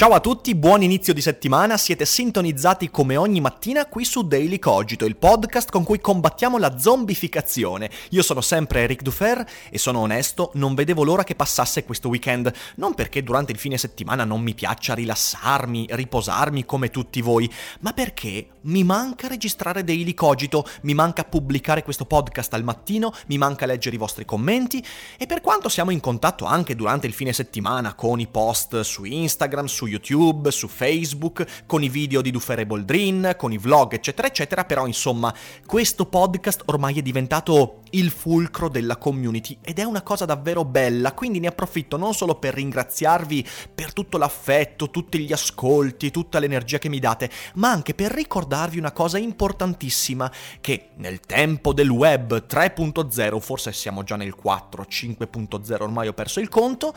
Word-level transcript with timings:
Ciao 0.00 0.14
a 0.14 0.20
tutti, 0.20 0.54
buon 0.54 0.82
inizio 0.82 1.12
di 1.12 1.20
settimana, 1.20 1.76
siete 1.76 2.06
sintonizzati 2.06 2.88
come 2.88 3.18
ogni 3.18 3.38
mattina 3.42 3.84
qui 3.84 4.06
su 4.06 4.26
Daily 4.26 4.58
Cogito, 4.58 5.04
il 5.04 5.16
podcast 5.16 5.70
con 5.70 5.84
cui 5.84 6.00
combattiamo 6.00 6.56
la 6.56 6.78
zombificazione. 6.78 7.90
Io 8.12 8.22
sono 8.22 8.40
sempre 8.40 8.80
Eric 8.80 9.02
Dufer 9.02 9.44
e 9.68 9.76
sono 9.76 9.98
onesto, 9.98 10.52
non 10.54 10.74
vedevo 10.74 11.04
l'ora 11.04 11.22
che 11.22 11.34
passasse 11.34 11.84
questo 11.84 12.08
weekend, 12.08 12.50
non 12.76 12.94
perché 12.94 13.22
durante 13.22 13.52
il 13.52 13.58
fine 13.58 13.76
settimana 13.76 14.24
non 14.24 14.40
mi 14.40 14.54
piaccia 14.54 14.94
rilassarmi, 14.94 15.88
riposarmi 15.90 16.64
come 16.64 16.88
tutti 16.88 17.20
voi, 17.20 17.52
ma 17.80 17.92
perché 17.92 18.52
mi 18.62 18.84
manca 18.84 19.28
registrare 19.28 19.84
Daily 19.84 20.14
Cogito, 20.14 20.66
mi 20.82 20.94
manca 20.94 21.24
pubblicare 21.24 21.82
questo 21.82 22.04
podcast 22.04 22.52
al 22.54 22.64
mattino, 22.64 23.12
mi 23.26 23.38
manca 23.38 23.66
leggere 23.66 23.96
i 23.96 23.98
vostri 23.98 24.24
commenti 24.24 24.84
e 25.18 25.26
per 25.26 25.40
quanto 25.40 25.68
siamo 25.68 25.90
in 25.90 26.00
contatto 26.00 26.44
anche 26.44 26.74
durante 26.74 27.06
il 27.06 27.12
fine 27.12 27.32
settimana 27.32 27.94
con 27.94 28.20
i 28.20 28.26
post 28.26 28.80
su 28.80 29.04
Instagram, 29.04 29.66
su 29.66 29.86
YouTube, 29.86 30.50
su 30.50 30.68
Facebook, 30.68 31.64
con 31.66 31.82
i 31.82 31.88
video 31.88 32.20
di 32.20 32.30
Dufere 32.30 32.66
Boldrin, 32.66 33.34
con 33.36 33.52
i 33.52 33.58
vlog, 33.58 33.94
eccetera, 33.94 34.28
eccetera, 34.28 34.64
però 34.64 34.86
insomma, 34.86 35.34
questo 35.66 36.06
podcast 36.06 36.62
ormai 36.66 36.98
è 36.98 37.02
diventato 37.02 37.79
il 37.90 38.10
fulcro 38.10 38.68
della 38.68 38.96
community 38.96 39.58
ed 39.62 39.78
è 39.78 39.84
una 39.84 40.02
cosa 40.02 40.24
davvero 40.24 40.64
bella, 40.64 41.12
quindi 41.12 41.40
ne 41.40 41.48
approfitto 41.48 41.96
non 41.96 42.14
solo 42.14 42.34
per 42.36 42.54
ringraziarvi 42.54 43.46
per 43.74 43.92
tutto 43.92 44.18
l'affetto, 44.18 44.90
tutti 44.90 45.18
gli 45.18 45.32
ascolti, 45.32 46.10
tutta 46.10 46.38
l'energia 46.38 46.78
che 46.78 46.88
mi 46.88 46.98
date, 46.98 47.30
ma 47.54 47.70
anche 47.70 47.94
per 47.94 48.12
ricordarvi 48.12 48.78
una 48.78 48.92
cosa 48.92 49.18
importantissima 49.18 50.30
che 50.60 50.90
nel 50.96 51.20
tempo 51.20 51.72
del 51.72 51.90
web 51.90 52.46
3.0, 52.46 53.38
forse 53.40 53.72
siamo 53.72 54.02
già 54.02 54.16
nel 54.16 54.34
4, 54.34 54.86
5.0, 54.88 55.82
ormai 55.82 56.08
ho 56.08 56.12
perso 56.12 56.40
il 56.40 56.48
conto, 56.48 56.94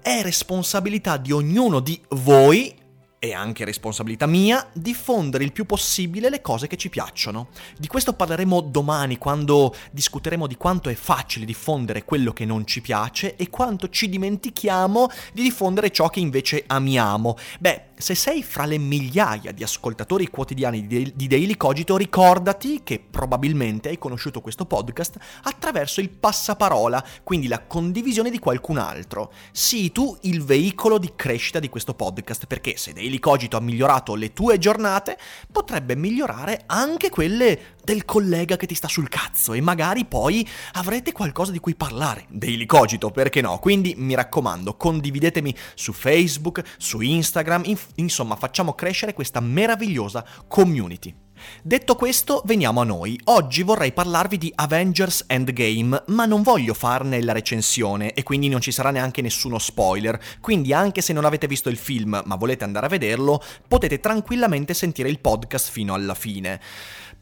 è 0.00 0.20
responsabilità 0.22 1.16
di 1.16 1.32
ognuno 1.32 1.80
di 1.80 2.00
voi 2.08 2.80
e 3.24 3.34
anche 3.34 3.64
responsabilità 3.64 4.26
mia, 4.26 4.68
diffondere 4.72 5.44
il 5.44 5.52
più 5.52 5.64
possibile 5.64 6.28
le 6.28 6.40
cose 6.40 6.66
che 6.66 6.76
ci 6.76 6.88
piacciono. 6.88 7.50
Di 7.78 7.86
questo 7.86 8.14
parleremo 8.14 8.60
domani 8.60 9.16
quando 9.16 9.72
discuteremo 9.92 10.48
di 10.48 10.56
quanto 10.56 10.88
è 10.88 10.94
facile 10.94 11.44
diffondere 11.44 12.04
quello 12.04 12.32
che 12.32 12.44
non 12.44 12.66
ci 12.66 12.80
piace 12.80 13.36
e 13.36 13.48
quanto 13.48 13.88
ci 13.90 14.08
dimentichiamo 14.08 15.08
di 15.32 15.42
diffondere 15.42 15.90
ciò 15.90 16.08
che 16.08 16.18
invece 16.18 16.64
amiamo. 16.66 17.36
Beh, 17.60 17.90
se 18.02 18.16
sei 18.16 18.42
fra 18.42 18.64
le 18.64 18.78
migliaia 18.78 19.52
di 19.52 19.62
ascoltatori 19.62 20.26
quotidiani 20.26 20.88
di 20.88 21.28
Daily 21.28 21.56
Cogito, 21.56 21.96
ricordati 21.96 22.80
che 22.82 22.98
probabilmente 22.98 23.90
hai 23.90 23.98
conosciuto 23.98 24.40
questo 24.40 24.66
podcast 24.66 25.16
attraverso 25.44 26.00
il 26.00 26.10
passaparola, 26.10 27.02
quindi 27.22 27.46
la 27.46 27.62
condivisione 27.62 28.30
di 28.30 28.40
qualcun 28.40 28.78
altro. 28.78 29.32
Sii 29.52 29.92
tu 29.92 30.18
il 30.22 30.42
veicolo 30.42 30.98
di 30.98 31.12
crescita 31.14 31.60
di 31.60 31.68
questo 31.68 31.94
podcast, 31.94 32.46
perché 32.46 32.76
se 32.76 32.92
Daily 32.92 33.20
Cogito 33.20 33.56
ha 33.56 33.60
migliorato 33.60 34.16
le 34.16 34.32
tue 34.32 34.58
giornate, 34.58 35.16
potrebbe 35.50 35.94
migliorare 35.94 36.64
anche 36.66 37.08
quelle 37.08 37.76
del 37.84 38.04
collega 38.04 38.56
che 38.56 38.66
ti 38.66 38.74
sta 38.74 38.88
sul 38.88 39.08
cazzo 39.08 39.52
e 39.52 39.60
magari 39.60 40.04
poi 40.04 40.46
avrete 40.72 41.12
qualcosa 41.12 41.52
di 41.52 41.58
cui 41.58 41.74
parlare. 41.74 42.26
Daily 42.28 42.66
Cogito, 42.66 43.10
perché 43.10 43.40
no? 43.40 43.58
Quindi 43.58 43.94
mi 43.96 44.14
raccomando, 44.14 44.76
condividetemi 44.76 45.54
su 45.74 45.92
Facebook, 45.92 46.62
su 46.78 47.00
Instagram, 47.00 47.62
inf- 47.66 47.90
insomma 47.96 48.36
facciamo 48.36 48.74
crescere 48.74 49.14
questa 49.14 49.40
meravigliosa 49.40 50.24
community. 50.48 51.14
Detto 51.62 51.96
questo, 51.96 52.42
veniamo 52.44 52.80
a 52.80 52.84
noi. 52.84 53.18
Oggi 53.24 53.62
vorrei 53.62 53.92
parlarvi 53.92 54.38
di 54.38 54.52
Avengers 54.54 55.24
Endgame, 55.26 56.02
ma 56.08 56.24
non 56.24 56.42
voglio 56.42 56.74
farne 56.74 57.22
la 57.22 57.32
recensione 57.32 58.14
e 58.14 58.22
quindi 58.22 58.48
non 58.48 58.60
ci 58.60 58.72
sarà 58.72 58.90
neanche 58.90 59.22
nessuno 59.22 59.58
spoiler, 59.58 60.20
quindi 60.40 60.72
anche 60.72 61.00
se 61.00 61.12
non 61.12 61.24
avete 61.24 61.46
visto 61.46 61.68
il 61.68 61.76
film 61.76 62.22
ma 62.24 62.36
volete 62.36 62.64
andare 62.64 62.86
a 62.86 62.90
vederlo, 62.90 63.42
potete 63.68 64.00
tranquillamente 64.00 64.74
sentire 64.74 65.08
il 65.08 65.20
podcast 65.20 65.70
fino 65.70 65.94
alla 65.94 66.14
fine. 66.14 66.60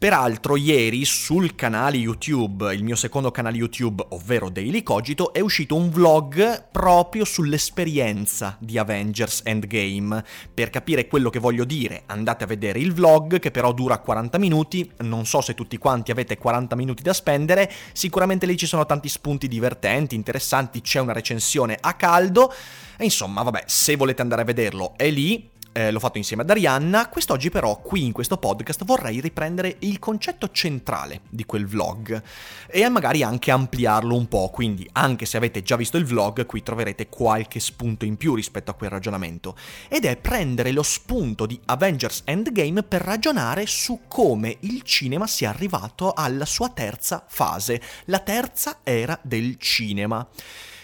Peraltro 0.01 0.57
ieri 0.57 1.05
sul 1.05 1.55
canale 1.55 1.99
YouTube, 1.99 2.75
il 2.75 2.83
mio 2.83 2.97
secondo 2.97 3.31
canale 3.31 3.59
YouTube, 3.59 4.03
ovvero 4.09 4.49
Daily 4.49 4.83
Cogito, 4.83 5.31
è 5.31 5.41
uscito 5.41 5.77
un 5.77 5.91
vlog 5.91 6.69
proprio 6.73 7.27
sull'esperienza 7.27 8.57
di 8.59 8.79
Avengers 8.79 9.43
Endgame. 9.45 10.25
Per 10.55 10.71
capire 10.71 11.07
quello 11.07 11.29
che 11.29 11.39
voglio 11.39 11.65
dire, 11.65 12.05
andate 12.07 12.45
a 12.45 12.47
vedere 12.47 12.79
il 12.79 12.95
vlog 12.95 13.39
che 13.41 13.51
però 13.51 13.75
dura 13.75 13.99
40 14.11 14.39
minuti, 14.39 14.91
non 15.03 15.25
so 15.25 15.41
se 15.41 15.55
tutti 15.55 15.79
quanti 15.79 16.11
avete 16.11 16.37
40 16.37 16.75
minuti 16.75 17.01
da 17.01 17.13
spendere, 17.13 17.71
sicuramente 17.93 18.45
lì 18.45 18.57
ci 18.57 18.67
sono 18.67 18.85
tanti 18.85 19.09
spunti 19.09 19.47
divertenti, 19.47 20.17
interessanti, 20.17 20.81
c'è 20.81 20.99
una 20.99 21.13
recensione 21.13 21.79
a 21.81 21.95
caldo, 21.95 22.53
e 22.97 23.05
insomma 23.05 23.43
vabbè, 23.43 23.63
se 23.67 23.95
volete 23.95 24.21
andare 24.21 24.43
a 24.43 24.45
vederlo 24.45 24.95
è 24.97 25.09
lì, 25.11 25.49
eh, 25.73 25.91
l'ho 25.91 25.99
fatto 25.99 26.19
insieme 26.19 26.43
ad 26.43 26.51
Arianna, 26.51 27.09
quest'oggi 27.09 27.51
però 27.51 27.81
qui 27.81 28.05
in 28.05 28.13
questo 28.13 28.37
podcast 28.39 28.85
vorrei 28.85 29.21
riprendere 29.21 29.77
il 29.81 29.99
concetto 29.99 30.51
centrale 30.51 31.21
di 31.29 31.45
quel 31.45 31.67
vlog 31.67 32.23
e 32.67 32.89
magari 32.89 33.23
anche 33.23 33.51
ampliarlo 33.51 34.15
un 34.15 34.27
po', 34.27 34.51
quindi 34.51 34.89
anche 34.93 35.27
se 35.27 35.37
avete 35.37 35.63
già 35.63 35.77
visto 35.77 35.97
il 35.97 36.05
vlog 36.05 36.47
qui 36.47 36.63
troverete 36.63 37.09
qualche 37.09 37.61
spunto 37.61 38.05
in 38.05 38.17
più 38.17 38.35
rispetto 38.35 38.71
a 38.71 38.75
quel 38.75 38.91
ragionamento. 38.91 39.57
Ed 39.89 40.05
è 40.05 40.17
prendere 40.17 40.73
lo 40.73 40.83
spunto 40.83 41.47
di 41.47 41.61
Avengers 41.67 42.23
Endgame 42.25 42.83
per 42.83 43.03
ragionare 43.03 43.67
su 43.67 44.01
come 44.09 44.57
il 44.61 44.83
cinema 44.83 45.27
sia 45.27 45.51
arrivato 45.51 46.13
alla 46.13 46.47
sua 46.47 46.71
terza 46.71 47.25
fase, 47.29 47.81
la 48.07 48.19
terza 48.19 48.79
era 48.83 49.19
del 49.23 49.57
cinema. 49.59 50.27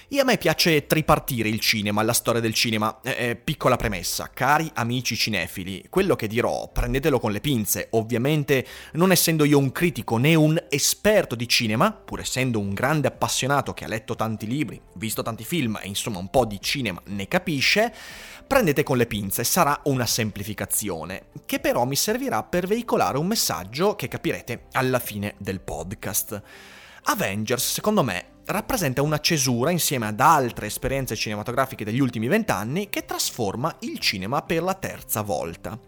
E 0.08 0.20
a 0.20 0.24
me 0.24 0.38
piace 0.38 0.86
tripartire 0.86 1.48
il 1.48 1.58
cinema, 1.58 2.00
la 2.04 2.12
storia 2.12 2.40
del 2.40 2.54
cinema. 2.54 3.00
Eh, 3.02 3.30
eh, 3.30 3.34
piccola 3.34 3.74
premessa, 3.74 4.30
cari 4.32 4.70
amici 4.74 5.16
cinefili, 5.16 5.86
quello 5.90 6.14
che 6.14 6.28
dirò 6.28 6.68
prendetelo 6.68 7.18
con 7.18 7.32
le 7.32 7.40
pinze. 7.40 7.88
Ovviamente, 7.90 8.64
non 8.92 9.10
essendo 9.10 9.42
io 9.42 9.58
un 9.58 9.72
critico 9.72 10.16
né 10.16 10.36
un 10.36 10.62
esperto 10.70 11.34
di 11.34 11.48
cinema, 11.48 11.90
pur 11.90 12.20
essendo 12.20 12.60
un 12.60 12.72
grande 12.72 13.08
appassionato 13.08 13.74
che 13.74 13.84
ha 13.84 13.88
letto 13.88 14.14
tanti 14.14 14.46
libri, 14.46 14.80
visto 14.94 15.22
tanti 15.22 15.42
film 15.42 15.80
e 15.82 15.88
insomma 15.88 16.18
un 16.18 16.30
po' 16.30 16.44
di 16.44 16.60
cinema 16.60 17.02
ne 17.06 17.26
capisce, 17.26 17.92
prendete 18.46 18.84
con 18.84 18.98
le 18.98 19.06
pinze, 19.06 19.42
sarà 19.42 19.80
una 19.86 20.06
semplificazione, 20.06 21.30
che 21.46 21.58
però 21.58 21.84
mi 21.84 21.96
servirà 21.96 22.44
per 22.44 22.68
veicolare 22.68 23.18
un 23.18 23.26
messaggio 23.26 23.96
che 23.96 24.06
capirete 24.06 24.66
alla 24.70 25.00
fine 25.00 25.34
del 25.38 25.58
podcast. 25.58 26.40
Avengers, 27.08 27.72
secondo 27.72 28.04
me, 28.04 28.34
rappresenta 28.46 29.02
una 29.02 29.18
cesura 29.20 29.70
insieme 29.70 30.06
ad 30.06 30.20
altre 30.20 30.66
esperienze 30.66 31.16
cinematografiche 31.16 31.84
degli 31.84 32.00
ultimi 32.00 32.28
vent'anni 32.28 32.88
che 32.88 33.04
trasforma 33.04 33.74
il 33.80 33.98
cinema 33.98 34.42
per 34.42 34.62
la 34.62 34.74
terza 34.74 35.22
volta. 35.22 35.78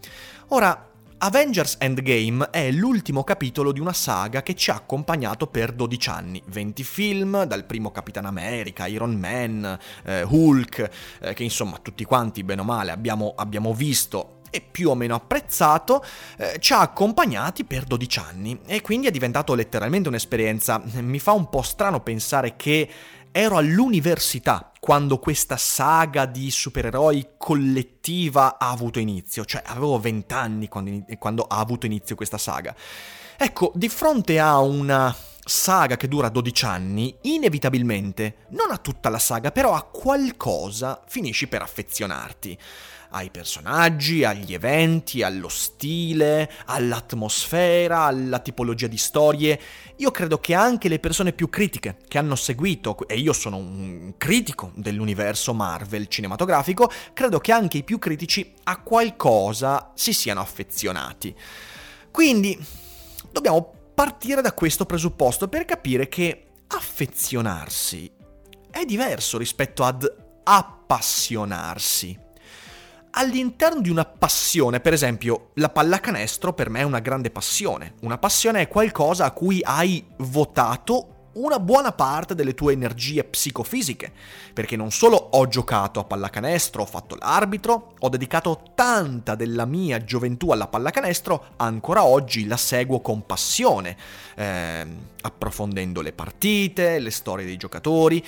Ora, 0.48 0.88
Avengers 1.20 1.76
Endgame 1.80 2.48
è 2.50 2.70
l'ultimo 2.70 3.24
capitolo 3.24 3.72
di 3.72 3.80
una 3.80 3.92
saga 3.92 4.42
che 4.42 4.54
ci 4.54 4.70
ha 4.70 4.76
accompagnato 4.76 5.48
per 5.48 5.72
12 5.72 6.08
anni, 6.08 6.42
20 6.46 6.84
film, 6.84 7.42
dal 7.44 7.64
primo 7.64 7.90
Capitan 7.90 8.24
America, 8.24 8.86
Iron 8.86 9.14
Man, 9.14 9.78
eh, 10.04 10.22
Hulk, 10.22 10.90
eh, 11.20 11.34
che 11.34 11.42
insomma 11.42 11.78
tutti 11.82 12.04
quanti 12.04 12.44
bene 12.44 12.60
o 12.60 12.64
male 12.64 12.92
abbiamo, 12.92 13.34
abbiamo 13.36 13.74
visto 13.74 14.37
e 14.50 14.60
più 14.60 14.90
o 14.90 14.94
meno 14.94 15.14
apprezzato, 15.14 16.04
eh, 16.36 16.56
ci 16.58 16.72
ha 16.72 16.80
accompagnati 16.80 17.64
per 17.64 17.84
12 17.84 18.18
anni 18.18 18.60
e 18.66 18.80
quindi 18.80 19.06
è 19.06 19.10
diventato 19.10 19.54
letteralmente 19.54 20.08
un'esperienza. 20.08 20.82
Mi 21.00 21.18
fa 21.18 21.32
un 21.32 21.48
po' 21.48 21.62
strano 21.62 22.00
pensare 22.00 22.56
che 22.56 22.88
ero 23.30 23.56
all'università 23.56 24.72
quando 24.80 25.18
questa 25.18 25.56
saga 25.56 26.24
di 26.24 26.50
supereroi 26.50 27.30
collettiva 27.36 28.58
ha 28.58 28.70
avuto 28.70 28.98
inizio, 28.98 29.44
cioè 29.44 29.62
avevo 29.66 29.98
20 29.98 30.34
anni 30.34 30.68
quando, 30.68 31.04
quando 31.18 31.44
ha 31.48 31.58
avuto 31.58 31.86
inizio 31.86 32.16
questa 32.16 32.38
saga. 32.38 32.74
Ecco, 33.36 33.70
di 33.74 33.88
fronte 33.88 34.40
a 34.40 34.58
una 34.58 35.14
saga 35.44 35.96
che 35.96 36.08
dura 36.08 36.28
12 36.28 36.64
anni, 36.64 37.16
inevitabilmente, 37.22 38.46
non 38.50 38.70
a 38.70 38.78
tutta 38.78 39.08
la 39.08 39.18
saga, 39.18 39.50
però 39.50 39.74
a 39.74 39.82
qualcosa 39.82 41.02
finisci 41.06 41.48
per 41.48 41.62
affezionarti. 41.62 42.58
Ai 43.10 43.30
personaggi, 43.30 44.24
agli 44.24 44.52
eventi, 44.52 45.22
allo 45.22 45.48
stile, 45.48 46.50
all'atmosfera, 46.66 48.02
alla 48.02 48.38
tipologia 48.38 48.86
di 48.86 48.98
storie. 48.98 49.60
Io 49.96 50.10
credo 50.10 50.38
che 50.38 50.54
anche 50.54 50.88
le 50.88 50.98
persone 50.98 51.32
più 51.32 51.48
critiche 51.48 51.96
che 52.06 52.18
hanno 52.18 52.36
seguito, 52.36 53.08
e 53.08 53.18
io 53.18 53.32
sono 53.32 53.56
un 53.56 54.14
critico 54.18 54.72
dell'universo 54.74 55.54
Marvel 55.54 56.08
cinematografico, 56.08 56.90
credo 57.14 57.38
che 57.38 57.52
anche 57.52 57.78
i 57.78 57.84
più 57.84 57.98
critici 57.98 58.54
a 58.64 58.80
qualcosa 58.82 59.92
si 59.94 60.12
siano 60.12 60.40
affezionati. 60.40 61.34
Quindi 62.10 62.58
dobbiamo 63.30 63.72
partire 63.94 64.42
da 64.42 64.52
questo 64.52 64.84
presupposto 64.84 65.48
per 65.48 65.64
capire 65.64 66.08
che 66.08 66.44
affezionarsi 66.68 68.12
è 68.70 68.84
diverso 68.84 69.38
rispetto 69.38 69.82
ad 69.82 70.06
appassionarsi. 70.44 72.26
All'interno 73.10 73.80
di 73.80 73.90
una 73.90 74.04
passione, 74.04 74.80
per 74.80 74.92
esempio, 74.92 75.50
la 75.54 75.70
pallacanestro 75.70 76.52
per 76.52 76.68
me 76.68 76.80
è 76.80 76.84
una 76.84 77.00
grande 77.00 77.30
passione. 77.30 77.94
Una 78.02 78.18
passione 78.18 78.60
è 78.60 78.68
qualcosa 78.68 79.24
a 79.24 79.30
cui 79.32 79.60
hai 79.62 80.04
votato 80.18 81.18
una 81.38 81.60
buona 81.60 81.92
parte 81.92 82.34
delle 82.34 82.54
tue 82.54 82.72
energie 82.72 83.24
psicofisiche, 83.24 84.12
perché 84.52 84.76
non 84.76 84.90
solo 84.90 85.16
ho 85.16 85.46
giocato 85.46 86.00
a 86.00 86.04
pallacanestro, 86.04 86.82
ho 86.82 86.86
fatto 86.86 87.16
l'arbitro, 87.16 87.94
ho 87.98 88.08
dedicato 88.08 88.62
tanta 88.74 89.34
della 89.34 89.64
mia 89.64 90.02
gioventù 90.02 90.50
alla 90.50 90.66
pallacanestro, 90.66 91.54
ancora 91.56 92.04
oggi 92.04 92.46
la 92.46 92.56
seguo 92.56 93.00
con 93.00 93.24
passione, 93.24 93.96
eh, 94.34 94.86
approfondendo 95.20 96.00
le 96.00 96.12
partite, 96.12 96.98
le 96.98 97.10
storie 97.10 97.46
dei 97.46 97.56
giocatori, 97.56 98.24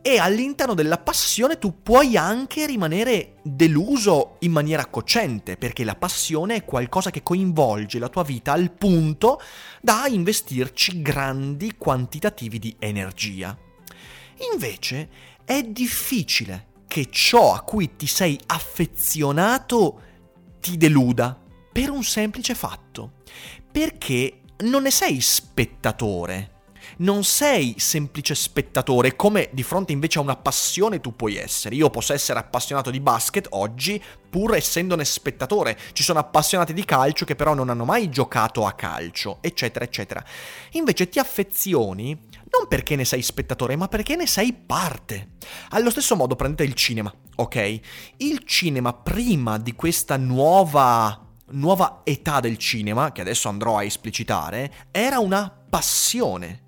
e 0.00 0.18
all'interno 0.18 0.74
della 0.74 0.98
passione 0.98 1.58
tu 1.58 1.82
puoi 1.82 2.16
anche 2.16 2.66
rimanere 2.66 3.36
deluso 3.42 4.36
in 4.40 4.52
maniera 4.52 4.86
cocente, 4.86 5.56
perché 5.56 5.84
la 5.84 5.96
passione 5.96 6.56
è 6.56 6.64
qualcosa 6.64 7.10
che 7.10 7.22
coinvolge 7.22 7.98
la 7.98 8.08
tua 8.08 8.22
vita 8.22 8.52
al 8.52 8.70
punto 8.70 9.40
da 9.80 10.06
investirci 10.06 11.02
grandi 11.02 11.74
quantitativi 11.76 12.58
di 12.58 12.76
energia. 12.78 13.56
Invece 14.52 15.08
è 15.44 15.62
difficile 15.62 16.66
che 16.86 17.08
ciò 17.10 17.54
a 17.54 17.62
cui 17.62 17.96
ti 17.96 18.06
sei 18.06 18.38
affezionato 18.46 20.02
ti 20.60 20.76
deluda 20.76 21.38
per 21.72 21.90
un 21.90 22.02
semplice 22.02 22.54
fatto, 22.54 23.12
perché 23.70 24.40
non 24.58 24.82
ne 24.82 24.90
sei 24.90 25.20
spettatore 25.20 26.56
non 26.98 27.24
sei 27.24 27.74
semplice 27.78 28.34
spettatore, 28.34 29.14
come 29.14 29.50
di 29.52 29.62
fronte 29.62 29.92
invece 29.92 30.18
a 30.18 30.22
una 30.22 30.36
passione 30.36 31.00
tu 31.00 31.14
puoi 31.14 31.36
essere. 31.36 31.74
Io 31.74 31.90
posso 31.90 32.12
essere 32.12 32.38
appassionato 32.38 32.90
di 32.90 33.00
basket 33.00 33.46
oggi, 33.50 34.02
pur 34.30 34.54
essendone 34.54 35.04
spettatore. 35.04 35.78
Ci 35.92 36.02
sono 36.02 36.18
appassionati 36.18 36.72
di 36.72 36.84
calcio 36.84 37.24
che 37.24 37.36
però 37.36 37.54
non 37.54 37.68
hanno 37.68 37.84
mai 37.84 38.08
giocato 38.10 38.66
a 38.66 38.72
calcio, 38.72 39.38
eccetera, 39.40 39.84
eccetera. 39.84 40.24
Invece 40.72 41.08
ti 41.08 41.18
affezioni 41.18 42.26
non 42.50 42.66
perché 42.66 42.96
ne 42.96 43.04
sei 43.04 43.22
spettatore, 43.22 43.76
ma 43.76 43.88
perché 43.88 44.16
ne 44.16 44.26
sei 44.26 44.52
parte. 44.52 45.36
Allo 45.70 45.90
stesso 45.90 46.16
modo 46.16 46.34
prendete 46.34 46.64
il 46.64 46.74
cinema, 46.74 47.12
ok? 47.36 47.80
Il 48.18 48.42
cinema 48.44 48.92
prima 48.92 49.58
di 49.58 49.74
questa 49.74 50.16
nuova 50.16 51.22
nuova 51.50 52.02
età 52.04 52.40
del 52.40 52.58
cinema, 52.58 53.10
che 53.10 53.22
adesso 53.22 53.48
andrò 53.48 53.78
a 53.78 53.84
esplicitare, 53.84 54.88
era 54.90 55.18
una 55.18 55.50
passione 55.50 56.64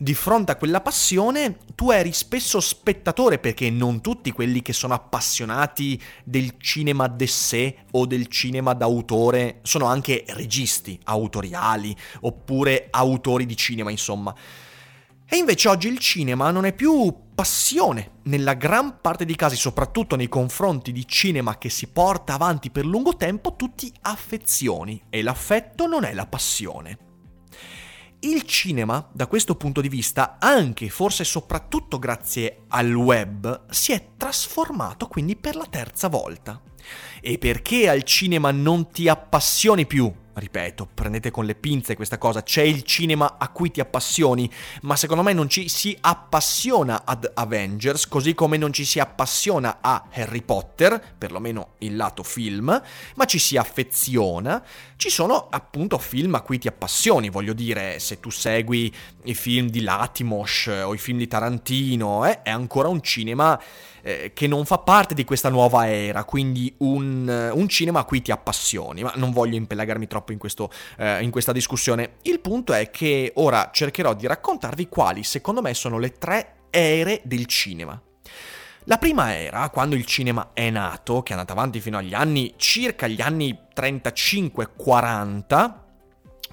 di 0.00 0.14
fronte 0.14 0.52
a 0.52 0.56
quella 0.56 0.80
passione 0.80 1.58
tu 1.74 1.90
eri 1.90 2.12
spesso 2.12 2.60
spettatore 2.60 3.40
perché 3.40 3.68
non 3.68 4.00
tutti 4.00 4.30
quelli 4.30 4.62
che 4.62 4.72
sono 4.72 4.94
appassionati 4.94 6.00
del 6.22 6.54
cinema 6.58 7.08
d'essè 7.08 7.74
o 7.92 8.06
del 8.06 8.28
cinema 8.28 8.74
d'autore 8.74 9.58
sono 9.62 9.86
anche 9.86 10.24
registi 10.28 10.98
autoriali 11.04 11.96
oppure 12.20 12.86
autori 12.90 13.44
di 13.44 13.56
cinema, 13.56 13.90
insomma. 13.90 14.32
E 15.30 15.36
invece 15.36 15.68
oggi 15.68 15.88
il 15.88 15.98
cinema 15.98 16.50
non 16.52 16.64
è 16.64 16.72
più 16.72 17.12
passione 17.34 18.12
nella 18.24 18.54
gran 18.54 19.00
parte 19.00 19.24
dei 19.24 19.36
casi, 19.36 19.56
soprattutto 19.56 20.16
nei 20.16 20.28
confronti 20.28 20.90
di 20.92 21.06
cinema 21.06 21.58
che 21.58 21.68
si 21.68 21.88
porta 21.88 22.34
avanti 22.34 22.70
per 22.70 22.86
lungo 22.86 23.16
tempo, 23.16 23.56
tutti 23.56 23.92
affezioni 24.02 25.02
e 25.10 25.22
l'affetto 25.22 25.86
non 25.86 26.04
è 26.04 26.14
la 26.14 26.26
passione. 26.26 27.07
Il 28.20 28.42
cinema, 28.42 29.08
da 29.12 29.28
questo 29.28 29.54
punto 29.54 29.80
di 29.80 29.88
vista, 29.88 30.38
anche 30.40 30.88
forse 30.88 31.22
soprattutto 31.22 32.00
grazie 32.00 32.64
al 32.68 32.92
web, 32.92 33.70
si 33.70 33.92
è 33.92 34.08
trasformato 34.16 35.06
quindi 35.06 35.36
per 35.36 35.54
la 35.54 35.66
terza 35.70 36.08
volta. 36.08 36.60
E 37.20 37.38
perché 37.38 37.88
al 37.88 38.02
cinema 38.02 38.50
non 38.50 38.90
ti 38.90 39.08
appassioni 39.08 39.86
più 39.86 40.12
ripeto, 40.38 40.88
prendete 40.92 41.30
con 41.30 41.44
le 41.44 41.54
pinze 41.54 41.96
questa 41.96 42.18
cosa, 42.18 42.42
c'è 42.42 42.62
il 42.62 42.82
cinema 42.82 43.36
a 43.38 43.48
cui 43.48 43.70
ti 43.70 43.80
appassioni, 43.80 44.50
ma 44.82 44.96
secondo 44.96 45.22
me 45.22 45.32
non 45.32 45.48
ci 45.48 45.68
si 45.68 45.96
appassiona 46.00 47.02
ad 47.04 47.30
Avengers, 47.34 48.08
così 48.08 48.34
come 48.34 48.56
non 48.56 48.72
ci 48.72 48.84
si 48.84 49.00
appassiona 49.00 49.78
a 49.80 50.08
Harry 50.12 50.42
Potter, 50.42 51.14
perlomeno 51.16 51.74
il 51.78 51.96
lato 51.96 52.22
film, 52.22 52.82
ma 53.14 53.24
ci 53.24 53.38
si 53.38 53.56
affeziona. 53.56 54.62
Ci 54.96 55.10
sono 55.10 55.48
appunto 55.50 55.98
film 55.98 56.34
a 56.34 56.40
cui 56.40 56.58
ti 56.58 56.68
appassioni, 56.68 57.28
voglio 57.30 57.52
dire, 57.52 57.98
se 57.98 58.18
tu 58.20 58.30
segui 58.30 58.92
i 59.24 59.34
film 59.34 59.68
di 59.68 59.82
Latimos 59.82 60.66
o 60.66 60.94
i 60.94 60.98
film 60.98 61.18
di 61.18 61.28
Tarantino, 61.28 62.26
eh, 62.26 62.42
è 62.42 62.50
ancora 62.50 62.88
un 62.88 63.02
cinema 63.02 63.60
eh, 64.08 64.30
che 64.32 64.46
non 64.46 64.64
fa 64.64 64.78
parte 64.78 65.12
di 65.12 65.24
questa 65.24 65.50
nuova 65.50 65.86
era, 65.86 66.24
quindi 66.24 66.74
un, 66.78 67.50
un, 67.52 67.68
cinema 67.68 68.00
a 68.00 68.04
cui 68.04 68.22
ti 68.22 68.32
appassioni, 68.32 69.02
ma 69.02 69.12
non 69.16 69.32
voglio 69.32 69.56
impelagarmi 69.56 70.06
troppo 70.06 70.32
in, 70.32 70.38
questo, 70.38 70.70
eh, 70.96 71.22
in 71.22 71.30
questa 71.30 71.52
discussione. 71.52 72.12
Il 72.22 72.40
punto 72.40 72.72
è 72.72 72.88
che 72.90 73.32
ora 73.34 73.68
cercherò 73.70 74.14
di 74.14 74.26
raccontarvi 74.26 74.88
quali 74.88 75.24
secondo 75.24 75.60
me 75.60 75.74
sono 75.74 75.98
le 75.98 76.12
tre 76.12 76.54
ere 76.70 77.20
del 77.24 77.44
cinema. 77.44 78.00
La 78.84 78.96
prima 78.96 79.36
era, 79.36 79.68
quando 79.68 79.94
il 79.94 80.06
cinema 80.06 80.52
è 80.54 80.70
nato, 80.70 81.22
che 81.22 81.34
è 81.34 81.36
andato 81.36 81.52
avanti 81.52 81.78
fino 81.78 81.98
agli 81.98 82.14
anni, 82.14 82.54
circa 82.56 83.06
gli 83.06 83.20
anni 83.20 83.58
35-40, 83.76 85.72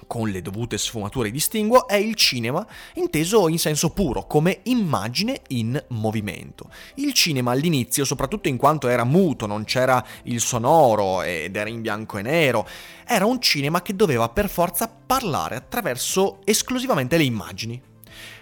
con 0.06 0.28
le 0.30 0.42
dovute 0.42 0.78
sfumature 0.78 1.28
di 1.28 1.34
distinguo, 1.34 1.86
è 1.86 1.96
il 1.96 2.14
cinema 2.14 2.66
inteso 2.94 3.48
in 3.48 3.58
senso 3.58 3.90
puro, 3.90 4.26
come 4.26 4.60
immagine 4.64 5.42
in 5.48 5.82
movimento. 5.88 6.70
Il 6.94 7.12
cinema 7.12 7.52
all'inizio, 7.52 8.04
soprattutto 8.04 8.48
in 8.48 8.56
quanto 8.56 8.88
era 8.88 9.04
muto, 9.04 9.46
non 9.46 9.64
c'era 9.64 10.04
il 10.24 10.40
sonoro 10.40 11.22
ed 11.22 11.56
era 11.56 11.68
in 11.68 11.80
bianco 11.80 12.18
e 12.18 12.22
nero, 12.22 12.66
era 13.06 13.26
un 13.26 13.40
cinema 13.40 13.82
che 13.82 13.94
doveva 13.94 14.28
per 14.28 14.48
forza 14.48 14.88
parlare 14.88 15.56
attraverso 15.56 16.40
esclusivamente 16.44 17.16
le 17.16 17.24
immagini 17.24 17.94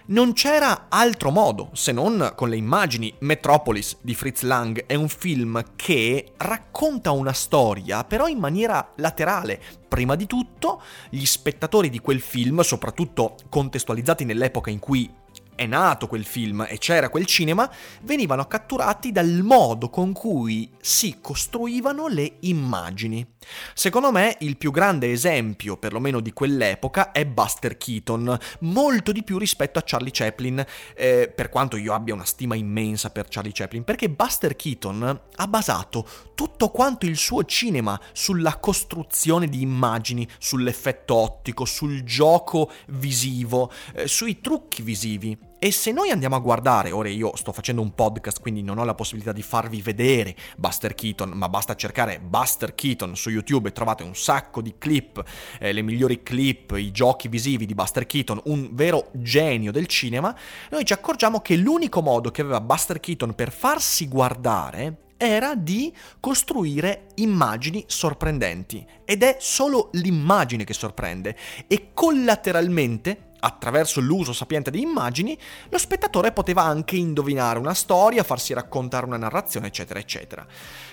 non 0.06 0.34
c'era 0.34 0.86
altro 0.88 1.30
modo 1.30 1.70
se 1.72 1.90
non 1.92 2.32
con 2.34 2.50
le 2.50 2.56
immagini. 2.56 3.14
Metropolis 3.20 3.96
di 4.02 4.14
Fritz 4.14 4.42
Lang 4.42 4.84
è 4.86 4.94
un 4.94 5.08
film 5.08 5.62
che 5.76 6.32
racconta 6.36 7.10
una 7.12 7.32
storia, 7.32 8.04
però 8.04 8.26
in 8.26 8.38
maniera 8.38 8.92
laterale. 8.96 9.60
Prima 9.88 10.14
di 10.14 10.26
tutto, 10.26 10.82
gli 11.08 11.24
spettatori 11.24 11.88
di 11.88 12.00
quel 12.00 12.20
film, 12.20 12.60
soprattutto 12.60 13.36
contestualizzati 13.48 14.24
nell'epoca 14.24 14.70
in 14.70 14.78
cui 14.78 15.10
è 15.54 15.66
nato 15.66 16.06
quel 16.06 16.24
film 16.24 16.66
e 16.68 16.78
c'era 16.78 17.08
quel 17.08 17.26
cinema, 17.26 17.70
venivano 18.02 18.46
catturati 18.46 19.12
dal 19.12 19.40
modo 19.42 19.88
con 19.90 20.12
cui 20.12 20.70
si 20.80 21.18
costruivano 21.20 22.08
le 22.08 22.36
immagini. 22.40 23.26
Secondo 23.74 24.10
me 24.10 24.36
il 24.40 24.56
più 24.56 24.70
grande 24.70 25.12
esempio, 25.12 25.76
perlomeno 25.76 26.20
di 26.20 26.32
quell'epoca, 26.32 27.12
è 27.12 27.26
Buster 27.26 27.76
Keaton, 27.76 28.38
molto 28.60 29.12
di 29.12 29.22
più 29.22 29.38
rispetto 29.38 29.78
a 29.78 29.82
Charlie 29.84 30.10
Chaplin, 30.12 30.64
eh, 30.94 31.32
per 31.34 31.48
quanto 31.48 31.76
io 31.76 31.92
abbia 31.92 32.14
una 32.14 32.24
stima 32.24 32.54
immensa 32.54 33.10
per 33.10 33.26
Charlie 33.28 33.52
Chaplin, 33.52 33.84
perché 33.84 34.08
Buster 34.08 34.56
Keaton 34.56 35.20
ha 35.36 35.46
basato 35.46 36.06
tutto 36.34 36.70
quanto 36.70 37.06
il 37.06 37.16
suo 37.16 37.44
cinema 37.44 38.00
sulla 38.12 38.56
costruzione 38.56 39.48
di 39.48 39.62
immagini, 39.62 40.26
sull'effetto 40.38 41.14
ottico, 41.14 41.64
sul 41.64 42.02
gioco 42.02 42.70
visivo, 42.88 43.70
eh, 43.94 44.08
sui 44.08 44.40
trucchi 44.40 44.82
visivi. 44.82 45.43
E 45.64 45.72
se 45.72 45.92
noi 45.92 46.10
andiamo 46.10 46.36
a 46.36 46.40
guardare, 46.40 46.90
ora 46.90 47.08
io 47.08 47.34
sto 47.36 47.50
facendo 47.50 47.80
un 47.80 47.94
podcast 47.94 48.38
quindi 48.38 48.60
non 48.60 48.76
ho 48.76 48.84
la 48.84 48.94
possibilità 48.94 49.32
di 49.32 49.40
farvi 49.40 49.80
vedere 49.80 50.36
Buster 50.58 50.94
Keaton, 50.94 51.30
ma 51.30 51.48
basta 51.48 51.74
cercare 51.74 52.20
Buster 52.20 52.74
Keaton 52.74 53.16
su 53.16 53.30
YouTube 53.30 53.70
e 53.70 53.72
trovate 53.72 54.02
un 54.02 54.14
sacco 54.14 54.60
di 54.60 54.74
clip, 54.76 55.24
eh, 55.58 55.72
le 55.72 55.80
migliori 55.80 56.22
clip, 56.22 56.72
i 56.76 56.90
giochi 56.90 57.28
visivi 57.28 57.64
di 57.64 57.72
Buster 57.72 58.04
Keaton, 58.04 58.42
un 58.44 58.68
vero 58.72 59.08
genio 59.12 59.72
del 59.72 59.86
cinema, 59.86 60.36
noi 60.68 60.84
ci 60.84 60.92
accorgiamo 60.92 61.40
che 61.40 61.56
l'unico 61.56 62.02
modo 62.02 62.30
che 62.30 62.42
aveva 62.42 62.60
Buster 62.60 63.00
Keaton 63.00 63.34
per 63.34 63.50
farsi 63.50 64.06
guardare 64.06 64.98
era 65.16 65.54
di 65.54 65.90
costruire 66.20 67.06
immagini 67.14 67.84
sorprendenti. 67.86 68.86
Ed 69.06 69.22
è 69.22 69.38
solo 69.40 69.88
l'immagine 69.92 70.64
che 70.64 70.74
sorprende. 70.74 71.34
E 71.66 71.92
collateralmente 71.94 73.32
attraverso 73.44 74.00
l'uso 74.00 74.32
sapiente 74.32 74.70
di 74.70 74.80
immagini, 74.80 75.38
lo 75.68 75.78
spettatore 75.78 76.32
poteva 76.32 76.62
anche 76.62 76.96
indovinare 76.96 77.58
una 77.58 77.74
storia, 77.74 78.22
farsi 78.22 78.54
raccontare 78.54 79.04
una 79.04 79.18
narrazione, 79.18 79.66
eccetera, 79.66 79.98
eccetera. 79.98 80.46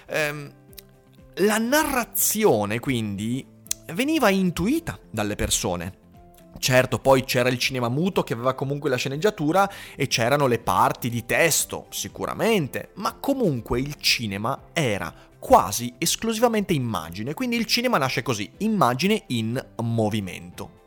Ehm, 0.08 0.54
la 1.36 1.58
narrazione, 1.58 2.80
quindi, 2.80 3.46
veniva 3.94 4.30
intuita 4.30 5.00
dalle 5.10 5.36
persone. 5.36 6.00
Certo, 6.60 7.00
poi 7.00 7.24
c'era 7.24 7.48
il 7.48 7.58
cinema 7.58 7.88
muto 7.88 8.24
che 8.24 8.34
aveva 8.34 8.54
comunque 8.54 8.90
la 8.90 8.98
sceneggiatura 8.98 9.72
e 9.96 10.08
c'erano 10.08 10.48
le 10.48 10.60
parti 10.60 11.10
di 11.10 11.26
testo, 11.26 11.88
sicuramente, 11.90 12.92
ma 12.96 13.14
comunque 13.14 13.80
il 13.80 13.96
cinema 13.96 14.66
era 14.74 15.14
quasi 15.40 15.96
esclusivamente 15.98 16.74
immagine, 16.74 17.34
quindi 17.34 17.56
il 17.56 17.66
cinema 17.66 17.98
nasce 17.98 18.22
così, 18.22 18.52
immagine 18.58 19.24
in 19.28 19.66
movimento. 19.78 20.81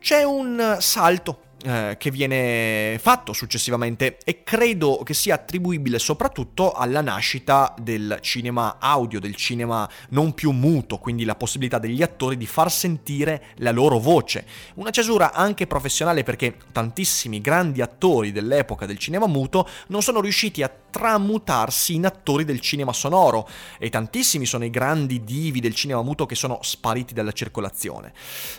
C'è 0.00 0.22
un 0.22 0.76
salto 0.80 1.42
eh, 1.64 1.96
che 1.98 2.10
viene 2.10 2.98
fatto 3.00 3.32
successivamente 3.32 4.18
e 4.24 4.42
credo 4.44 5.02
che 5.04 5.14
sia 5.14 5.34
attribuibile 5.34 5.98
soprattutto 5.98 6.72
alla 6.72 7.00
nascita 7.00 7.74
del 7.78 8.18
cinema 8.20 8.76
audio, 8.78 9.20
del 9.20 9.34
cinema 9.34 9.88
non 10.10 10.34
più 10.34 10.52
muto, 10.52 10.98
quindi 10.98 11.24
la 11.24 11.34
possibilità 11.34 11.78
degli 11.78 12.02
attori 12.02 12.36
di 12.36 12.46
far 12.46 12.70
sentire 12.70 13.46
la 13.56 13.72
loro 13.72 13.98
voce. 13.98 14.46
Una 14.74 14.90
cesura 14.90 15.32
anche 15.32 15.66
professionale 15.66 16.22
perché 16.22 16.56
tantissimi 16.72 17.40
grandi 17.40 17.80
attori 17.80 18.32
dell'epoca 18.32 18.86
del 18.86 18.98
cinema 18.98 19.26
muto 19.26 19.68
non 19.88 20.02
sono 20.02 20.20
riusciti 20.20 20.62
a 20.62 20.70
tramutarsi 20.90 21.94
in 21.94 22.06
attori 22.06 22.44
del 22.44 22.60
cinema 22.60 22.92
sonoro 22.92 23.48
e 23.78 23.90
tantissimi 23.90 24.46
sono 24.46 24.64
i 24.64 24.70
grandi 24.70 25.22
divi 25.24 25.60
del 25.60 25.74
cinema 25.74 26.02
muto 26.02 26.26
che 26.26 26.34
sono 26.34 26.58
spariti 26.62 27.14
dalla 27.14 27.32
circolazione. 27.32 28.12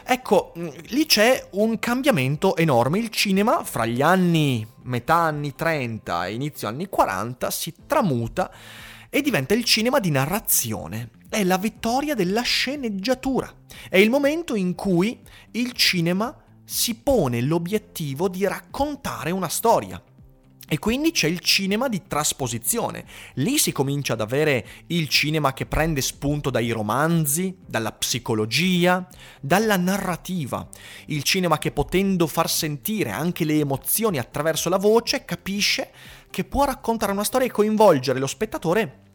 Ecco, 0.03 0.53
mm, 0.57 0.67
lì 0.87 1.05
c'è 1.05 1.47
un 1.51 1.79
cambiamento 1.79 2.55
enorme. 2.55 2.88
Il 2.97 3.09
cinema 3.09 3.63
fra 3.63 3.85
gli 3.85 4.01
anni 4.01 4.65
metà 4.83 5.15
anni 5.15 5.53
30 5.53 6.25
e 6.25 6.33
inizio 6.33 6.67
anni 6.67 6.87
40 6.87 7.51
si 7.51 7.73
tramuta 7.85 8.51
e 9.09 9.21
diventa 9.21 9.53
il 9.53 9.63
cinema 9.63 9.99
di 9.99 10.11
narrazione. 10.11 11.11
È 11.29 11.43
la 11.43 11.57
vittoria 11.57 12.15
della 12.15 12.41
sceneggiatura. 12.41 13.51
È 13.89 13.97
il 13.97 14.09
momento 14.09 14.55
in 14.55 14.75
cui 14.75 15.21
il 15.51 15.71
cinema 15.73 16.35
si 16.65 16.95
pone 16.95 17.41
l'obiettivo 17.41 18.27
di 18.27 18.45
raccontare 18.45 19.31
una 19.31 19.49
storia. 19.49 20.01
E 20.71 20.77
quindi 20.77 21.09
c'è 21.09 21.27
il 21.27 21.39
cinema 21.39 21.89
di 21.89 22.03
trasposizione. 22.05 23.03
Lì 23.35 23.57
si 23.57 23.71
comincia 23.71 24.13
ad 24.13 24.21
avere 24.21 24.65
il 24.87 25.09
cinema 25.09 25.51
che 25.51 25.65
prende 25.65 25.99
spunto 25.99 26.51
dai 26.51 26.69
romanzi, 26.69 27.57
dalla 27.65 27.91
psicologia, 27.91 29.07
dalla 29.41 29.77
narrativa. 29.77 30.69
Il 31.07 31.23
cinema 31.23 31.57
che 31.57 31.71
potendo 31.71 32.27
far 32.27 32.47
sentire 32.47 33.09
anche 33.09 33.45
le 33.45 33.57
emozioni 33.57 34.19
attraverso 34.19 34.69
la 34.69 34.77
voce 34.77 35.25
capisce 35.25 35.91
che 36.29 36.43
può 36.43 36.65
raccontare 36.65 37.13
una 37.13 37.23
storia 37.23 37.47
e 37.47 37.51
coinvolgere 37.51 38.19
lo 38.19 38.27
spettatore 38.27 39.07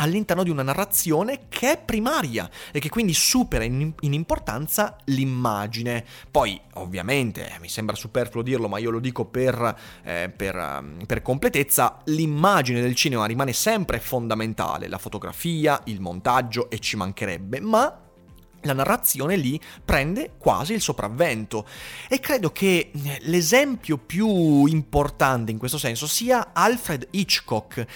all'interno 0.00 0.42
di 0.42 0.50
una 0.50 0.62
narrazione 0.62 1.42
che 1.48 1.72
è 1.72 1.82
primaria 1.82 2.50
e 2.72 2.80
che 2.80 2.88
quindi 2.88 3.14
supera 3.14 3.64
in, 3.64 3.92
in, 4.00 4.12
importanza 4.12 4.96
l'immagine. 5.04 6.04
Poi, 6.30 6.60
ovviamente, 6.74 7.56
mi 7.60 7.68
sembra 7.68 7.94
superfluo 7.94 8.42
dirlo, 8.42 8.68
ma 8.68 8.78
io 8.78 8.90
lo 8.90 8.98
dico 8.98 9.24
per, 9.26 9.76
eh, 10.02 10.32
per, 10.34 10.56
um, 10.56 11.04
per 11.06 11.22
completezza, 11.22 12.00
l'immagine 12.04 12.80
del 12.80 12.94
cinema 12.94 13.26
rimane 13.26 13.52
sempre 13.52 14.00
fondamentale, 14.00 14.88
la 14.88 14.98
fotografia, 14.98 15.80
il 15.84 16.00
montaggio 16.00 16.70
e 16.70 16.78
ci 16.78 16.96
mancherebbe, 16.96 17.60
ma 17.60 18.08
la 18.62 18.72
narrazione 18.72 19.36
lì 19.36 19.58
prende 19.84 20.32
quasi 20.36 20.74
il 20.74 20.80
sopravvento 20.80 21.66
e 22.08 22.20
credo 22.20 22.50
che 22.50 22.90
l'esempio 23.20 23.96
più 23.96 24.66
importante 24.66 25.50
in 25.50 25.58
questo 25.58 25.78
senso 25.78 26.06
sia 26.06 26.50
Alfred 26.52 27.08
Hitchcock 27.10 27.86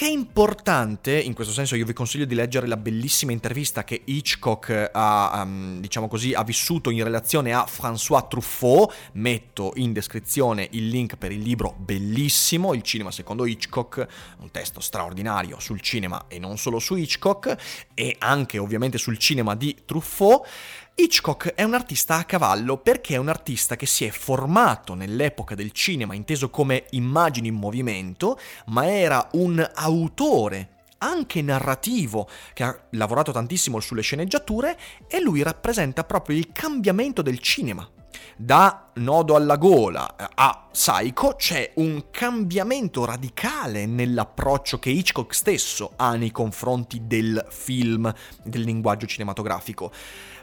che 0.00 0.06
è 0.06 0.08
importante, 0.08 1.20
in 1.20 1.34
questo 1.34 1.52
senso 1.52 1.76
io 1.76 1.84
vi 1.84 1.92
consiglio 1.92 2.24
di 2.24 2.34
leggere 2.34 2.66
la 2.66 2.78
bellissima 2.78 3.32
intervista 3.32 3.84
che 3.84 4.00
Hitchcock 4.02 4.88
ha, 4.94 5.42
um, 5.42 5.78
diciamo 5.78 6.08
così, 6.08 6.32
ha 6.32 6.42
vissuto 6.42 6.88
in 6.88 7.04
relazione 7.04 7.52
a 7.52 7.68
François 7.68 8.26
Truffaut, 8.26 9.10
metto 9.12 9.72
in 9.74 9.92
descrizione 9.92 10.66
il 10.70 10.88
link 10.88 11.16
per 11.16 11.32
il 11.32 11.42
libro 11.42 11.74
bellissimo, 11.76 12.72
Il 12.72 12.80
cinema 12.80 13.10
secondo 13.10 13.44
Hitchcock, 13.44 14.06
un 14.38 14.50
testo 14.50 14.80
straordinario 14.80 15.60
sul 15.60 15.82
cinema 15.82 16.24
e 16.28 16.38
non 16.38 16.56
solo 16.56 16.78
su 16.78 16.96
Hitchcock, 16.96 17.54
e 17.92 18.16
anche 18.20 18.56
ovviamente 18.56 18.96
sul 18.96 19.18
cinema 19.18 19.54
di 19.54 19.82
Truffaut. 19.84 20.48
Hitchcock 20.94 21.54
è 21.54 21.62
un 21.62 21.74
artista 21.74 22.16
a 22.16 22.24
cavallo 22.24 22.76
perché 22.76 23.14
è 23.14 23.18
un 23.18 23.28
artista 23.28 23.76
che 23.76 23.86
si 23.86 24.04
è 24.04 24.10
formato 24.10 24.94
nell'epoca 24.94 25.54
del 25.54 25.72
cinema 25.72 26.14
inteso 26.14 26.50
come 26.50 26.84
immagini 26.90 27.48
in 27.48 27.54
movimento, 27.54 28.38
ma 28.66 28.86
era 28.86 29.28
un 29.32 29.66
autore 29.74 30.78
anche 30.98 31.40
narrativo, 31.40 32.28
che 32.52 32.62
ha 32.62 32.78
lavorato 32.90 33.32
tantissimo 33.32 33.80
sulle 33.80 34.02
sceneggiature 34.02 34.78
e 35.08 35.20
lui 35.20 35.42
rappresenta 35.42 36.04
proprio 36.04 36.36
il 36.36 36.52
cambiamento 36.52 37.22
del 37.22 37.38
cinema. 37.38 37.88
Da 38.36 38.90
Nodo 38.94 39.34
alla 39.34 39.56
gola 39.56 40.14
a 40.34 40.68
Psycho 40.72 41.36
c'è 41.36 41.72
un 41.76 42.06
cambiamento 42.10 43.04
radicale 43.04 43.86
nell'approccio 43.86 44.78
che 44.78 44.90
Hitchcock 44.90 45.34
stesso 45.34 45.92
ha 45.96 46.14
nei 46.16 46.30
confronti 46.30 47.06
del 47.06 47.46
film, 47.48 48.12
del 48.42 48.62
linguaggio 48.62 49.06
cinematografico 49.06 49.92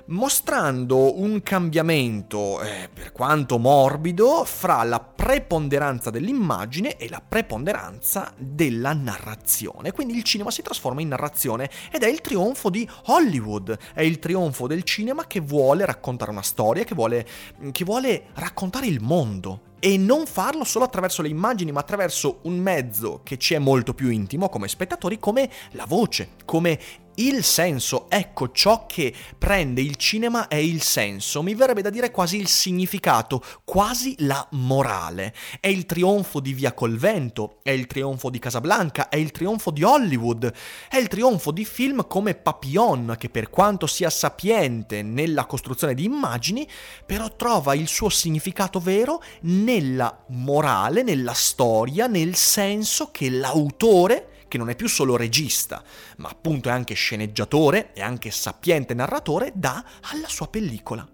mostrando 0.07 1.19
un 1.19 1.41
cambiamento, 1.41 2.61
eh, 2.61 2.89
per 2.93 3.11
quanto 3.11 3.57
morbido, 3.57 4.43
fra 4.45 4.83
la 4.83 4.99
preponderanza 4.99 6.09
dell'immagine 6.09 6.97
e 6.97 7.09
la 7.09 7.21
preponderanza 7.25 8.33
della 8.37 8.93
narrazione. 8.93 9.91
Quindi 9.91 10.15
il 10.15 10.23
cinema 10.23 10.51
si 10.51 10.61
trasforma 10.61 11.01
in 11.01 11.09
narrazione 11.09 11.69
ed 11.91 12.03
è 12.03 12.07
il 12.07 12.21
trionfo 12.21 12.69
di 12.69 12.87
Hollywood, 13.05 13.77
è 13.93 14.01
il 14.01 14.19
trionfo 14.19 14.67
del 14.67 14.83
cinema 14.83 15.25
che 15.27 15.39
vuole 15.39 15.85
raccontare 15.85 16.31
una 16.31 16.41
storia, 16.41 16.83
che 16.83 16.95
vuole, 16.95 17.25
che 17.71 17.83
vuole 17.83 18.27
raccontare 18.33 18.87
il 18.87 19.01
mondo 19.01 19.61
e 19.79 19.97
non 19.97 20.25
farlo 20.25 20.63
solo 20.63 20.85
attraverso 20.85 21.21
le 21.21 21.29
immagini, 21.29 21.71
ma 21.71 21.81
attraverso 21.81 22.39
un 22.43 22.57
mezzo 22.57 23.21
che 23.23 23.37
ci 23.37 23.53
è 23.53 23.59
molto 23.59 23.93
più 23.93 24.09
intimo 24.09 24.49
come 24.49 24.67
spettatori, 24.67 25.19
come 25.19 25.49
la 25.71 25.85
voce, 25.85 26.29
come 26.45 26.79
il 27.19 27.43
senso, 27.43 28.09
ecco 28.09 28.51
ciò 28.51 28.85
che 28.85 29.13
prende 29.37 29.81
il 29.81 29.95
cinema 29.95 30.47
è 30.47 30.55
il 30.55 30.83
senso, 30.83 31.41
mi 31.41 31.55
verrebbe 31.55 31.81
da 31.81 31.89
dire 31.89 32.11
quasi 32.11 32.37
il 32.37 32.47
significato, 32.47 33.43
quasi 33.63 34.15
la 34.19 34.47
morale. 34.51 35.33
È 35.59 35.67
il 35.67 35.85
trionfo 35.85 36.39
di 36.39 36.53
Via 36.53 36.73
col 36.73 36.97
Vento, 36.97 37.57
è 37.63 37.71
il 37.71 37.87
trionfo 37.87 38.29
di 38.29 38.37
Casablanca, 38.37 39.09
è 39.09 39.15
il 39.15 39.31
trionfo 39.31 39.71
di 39.71 39.83
Hollywood, 39.83 40.53
è 40.89 40.97
il 40.97 41.07
trionfo 41.07 41.51
di 41.51 41.65
film 41.65 42.05
come 42.07 42.35
Papillon, 42.35 43.15
che 43.17 43.29
per 43.29 43.49
quanto 43.49 43.87
sia 43.87 44.11
sapiente 44.11 45.01
nella 45.01 45.45
costruzione 45.45 45.95
di 45.95 46.03
immagini, 46.03 46.67
però 47.05 47.35
trova 47.35 47.73
il 47.73 47.87
suo 47.87 48.09
significato 48.09 48.79
vero 48.79 49.23
nella 49.41 50.23
morale, 50.27 51.01
nella 51.01 51.33
storia, 51.33 52.05
nel 52.05 52.35
senso 52.35 53.09
che 53.11 53.29
l'autore 53.29 54.35
che 54.47 54.57
non 54.57 54.69
è 54.69 54.75
più 54.75 54.87
solo 54.87 55.15
regista, 55.15 55.83
ma 56.17 56.29
appunto 56.29 56.69
è 56.69 56.71
anche 56.71 56.93
sceneggiatore 56.93 57.93
e 57.93 58.01
anche 58.01 58.31
sapiente 58.31 58.93
narratore, 58.93 59.51
dà 59.55 59.83
alla 60.11 60.27
sua 60.27 60.47
pellicola. 60.47 61.07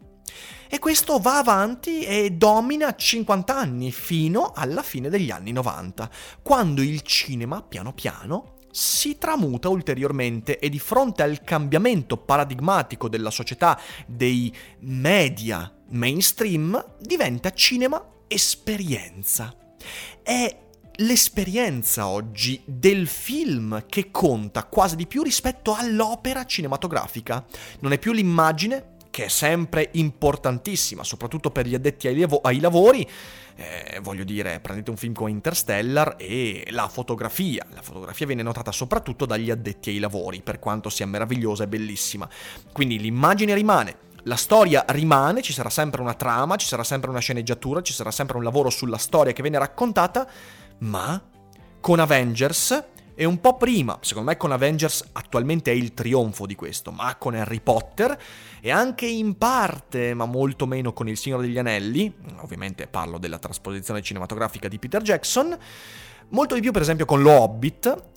E 0.68 0.80
questo 0.80 1.20
va 1.20 1.38
avanti 1.38 2.04
e 2.04 2.32
domina 2.32 2.96
50 2.96 3.56
anni 3.56 3.92
fino 3.92 4.52
alla 4.56 4.82
fine 4.82 5.10
degli 5.10 5.30
anni 5.30 5.52
90, 5.52 6.10
quando 6.42 6.82
il 6.82 7.02
cinema 7.02 7.62
piano 7.62 7.94
piano 7.94 8.56
si 8.72 9.20
tramuta 9.20 9.70
ulteriormente 9.70 10.58
e 10.58 10.68
di 10.70 10.80
fronte 10.80 11.22
al 11.22 11.44
cambiamento 11.44 12.18
paradigmatico 12.18 13.08
della 13.08 13.30
società 13.30 13.80
dei 14.08 14.52
media 14.80 15.72
mainstream 15.90 16.96
diventa 17.00 17.52
cinema 17.52 18.04
esperienza. 18.28 19.56
È 20.24 20.63
l'esperienza 20.98 22.08
oggi 22.08 22.62
del 22.66 23.08
film 23.08 23.86
che 23.88 24.12
conta 24.12 24.66
quasi 24.66 24.96
di 24.96 25.08
più 25.08 25.24
rispetto 25.24 25.74
all'opera 25.74 26.46
cinematografica. 26.46 27.44
Non 27.80 27.94
è 27.94 27.98
più 27.98 28.12
l'immagine, 28.12 28.92
che 29.10 29.26
è 29.26 29.28
sempre 29.28 29.90
importantissima, 29.94 31.04
soprattutto 31.04 31.52
per 31.52 31.68
gli 31.68 31.76
addetti 31.76 32.08
ai, 32.08 32.18
lav- 32.18 32.40
ai 32.46 32.60
lavori. 32.60 33.08
Eh, 33.56 34.00
voglio 34.02 34.24
dire, 34.24 34.60
prendete 34.60 34.90
un 34.90 34.98
film 34.98 35.14
come 35.14 35.30
Interstellar 35.30 36.16
e 36.18 36.66
la 36.72 36.88
fotografia. 36.88 37.64
La 37.74 37.84
fotografia 37.84 38.26
viene 38.26 38.42
notata 38.42 38.72
soprattutto 38.72 39.26
dagli 39.26 39.52
addetti 39.52 39.92
ai 39.92 40.00
lavori, 40.00 40.42
per 40.42 40.58
quanto 40.58 40.90
sia 40.90 41.06
meravigliosa 41.06 41.64
e 41.64 41.68
bellissima. 41.68 42.28
Quindi 42.72 43.00
l'immagine 43.00 43.54
rimane, 43.54 43.98
la 44.24 44.36
storia 44.36 44.86
rimane, 44.88 45.42
ci 45.42 45.54
sarà 45.54 45.70
sempre 45.70 46.02
una 46.02 46.14
trama, 46.14 46.56
ci 46.56 46.66
sarà 46.66 46.84
sempre 46.84 47.10
una 47.10 47.20
sceneggiatura, 47.20 47.82
ci 47.82 47.94
sarà 47.94 48.10
sempre 48.10 48.38
un 48.38 48.44
lavoro 48.44 48.70
sulla 48.70 48.98
storia 48.98 49.34
che 49.34 49.42
viene 49.42 49.60
raccontata, 49.60 50.28
ma 50.84 51.22
con 51.80 52.00
Avengers 52.00 52.92
e 53.16 53.26
un 53.26 53.40
po' 53.40 53.58
prima, 53.58 53.98
secondo 54.02 54.30
me 54.30 54.38
con 54.38 54.52
Avengers 54.52 55.10
attualmente 55.12 55.72
è 55.72 55.76
il 55.76 55.94
trionfo 55.94 56.46
di 56.46 56.56
questo, 56.56 56.92
ma 56.92 57.16
con 57.16 57.36
Harry 57.36 57.62
Potter 57.62 58.18
e 58.60 58.72
anche 58.72 59.06
in 59.06 59.38
parte, 59.38 60.14
ma 60.14 60.26
molto 60.26 60.66
meno 60.66 60.94
con 60.94 61.08
Il 61.08 61.18
Signore 61.18 61.44
degli 61.44 61.60
Anelli, 61.60 62.12
ovviamente 62.40 62.88
parlo 62.88 63.18
della 63.18 63.38
trasposizione 63.38 64.02
cinematografica 64.02 64.68
di 64.68 64.80
Peter 64.80 65.02
Jackson, 65.02 65.56
molto 66.30 66.56
di 66.56 66.62
più 66.62 66.72
per 66.72 66.82
esempio 66.82 67.06
con 67.06 67.22
Lo 67.22 67.32
Hobbit, 67.32 68.12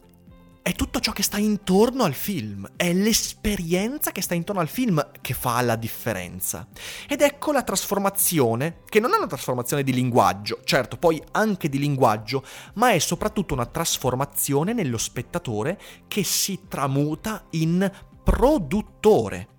è 0.66 0.72
tutto 0.72 0.98
ciò 0.98 1.12
che 1.12 1.22
sta 1.22 1.38
intorno 1.38 2.02
al 2.02 2.12
film, 2.12 2.68
è 2.74 2.92
l'esperienza 2.92 4.10
che 4.10 4.20
sta 4.20 4.34
intorno 4.34 4.60
al 4.60 4.66
film 4.66 5.12
che 5.20 5.32
fa 5.32 5.60
la 5.60 5.76
differenza. 5.76 6.66
Ed 7.08 7.20
ecco 7.20 7.52
la 7.52 7.62
trasformazione, 7.62 8.78
che 8.88 8.98
non 8.98 9.14
è 9.14 9.16
una 9.16 9.28
trasformazione 9.28 9.84
di 9.84 9.92
linguaggio, 9.92 10.62
certo 10.64 10.96
poi 10.96 11.22
anche 11.30 11.68
di 11.68 11.78
linguaggio, 11.78 12.44
ma 12.74 12.90
è 12.90 12.98
soprattutto 12.98 13.54
una 13.54 13.66
trasformazione 13.66 14.72
nello 14.72 14.98
spettatore 14.98 15.80
che 16.08 16.24
si 16.24 16.62
tramuta 16.66 17.44
in 17.50 17.88
produttore. 18.24 19.55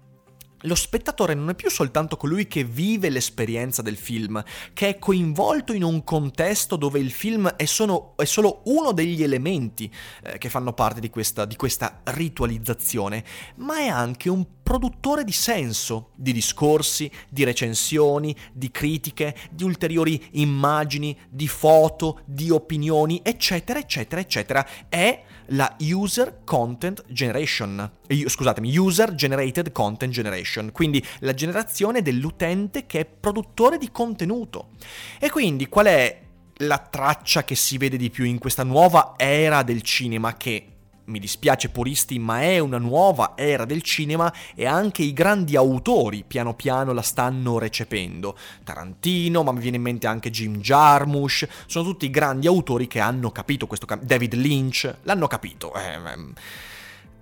Lo 0.68 0.76
spettatore 0.76 1.34
non 1.34 1.50
è 1.50 1.56
più 1.56 1.70
soltanto 1.70 2.18
colui 2.18 2.46
che 2.46 2.66
vive 2.66 3.10
l'esperienza 3.10 3.82
del 3.82 3.96
film, 3.96 4.44
che 4.74 4.90
è 4.90 5.00
coinvolto 5.00 5.72
in 5.72 5.82
un 5.82 6.04
contesto 6.04 6.76
dove 6.76 7.00
il 7.00 7.12
film 7.12 7.48
è 7.56 7.64
solo, 7.64 8.16
è 8.18 8.26
solo 8.26 8.64
uno 8.66 8.92
degli 8.92 9.24
elementi 9.24 9.90
eh, 10.24 10.38
che 10.38 10.50
fanno 10.50 10.74
parte 10.74 11.00
di 11.00 11.10
questa, 11.10 11.46
di 11.46 11.56
questa 11.56 12.02
ritualizzazione, 12.04 13.24
ma 13.56 13.78
è 13.78 13.88
anche 13.88 14.30
un 14.30 14.57
produttore 14.68 15.24
di 15.24 15.32
senso, 15.32 16.10
di 16.14 16.34
discorsi, 16.34 17.10
di 17.30 17.46
recensioni, 17.46 18.36
di 18.52 18.70
critiche, 18.70 19.34
di 19.50 19.64
ulteriori 19.64 20.22
immagini, 20.32 21.18
di 21.30 21.48
foto, 21.48 22.20
di 22.26 22.50
opinioni, 22.50 23.22
eccetera, 23.24 23.80
eccetera, 23.80 24.20
eccetera. 24.20 24.68
È 24.90 25.24
la 25.52 25.74
User 25.80 26.42
Content 26.44 27.06
Generation, 27.08 27.90
scusatemi, 28.26 28.78
User 28.78 29.16
Generated 29.16 29.72
Content 29.72 30.12
Generation, 30.12 30.74
quindi 30.74 31.02
la 31.20 31.34
generazione 31.34 32.02
dell'utente 32.02 32.86
che 32.86 33.00
è 33.00 33.06
produttore 33.06 33.78
di 33.78 33.90
contenuto. 33.90 34.72
E 35.18 35.30
quindi 35.30 35.70
qual 35.70 35.86
è 35.86 36.22
la 36.62 36.80
traccia 36.80 37.46
che 37.46 37.56
si 37.56 37.78
vede 37.78 37.96
di 37.96 38.10
più 38.10 38.26
in 38.26 38.38
questa 38.38 38.64
nuova 38.64 39.14
era 39.16 39.64
del 39.64 39.82
cinema 39.82 40.36
che 40.36 40.74
mi 41.08 41.20
dispiace 41.20 41.70
puristi, 41.70 42.20
ma 42.20 42.42
è 42.42 42.60
una 42.60 42.78
nuova 42.78 43.34
era 43.36 43.66
del 43.66 43.82
cinema 43.82 44.34
e 44.56 44.66
anche 44.66 45.04
i 45.04 45.14
grandi 45.14 45.56
autori 45.56 46.24
piano 46.26 46.54
piano 46.54 46.94
la 46.94 47.02
stanno 47.02 47.58
recependo. 47.60 48.38
Tarantino, 48.64 49.44
ma 49.44 49.52
mi 49.52 49.60
viene 49.60 49.78
in 49.78 49.84
mente 49.84 50.08
anche 50.08 50.30
Jim 50.30 50.58
Jarmusch, 50.60 51.48
sono 51.66 51.86
tutti 51.86 52.10
grandi 52.10 52.48
autori 52.48 52.88
che 52.88 53.00
hanno 53.00 53.32
capito 53.32 53.68
questo 53.68 53.86
cam- 53.86 54.04
David 54.04 54.34
Lynch, 54.36 54.94
l'hanno 55.04 55.28
capito. 55.28 55.74
Eh, 55.74 55.94
ehm. 55.94 56.34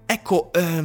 ecco, 0.06 0.51
eh, 0.54 0.84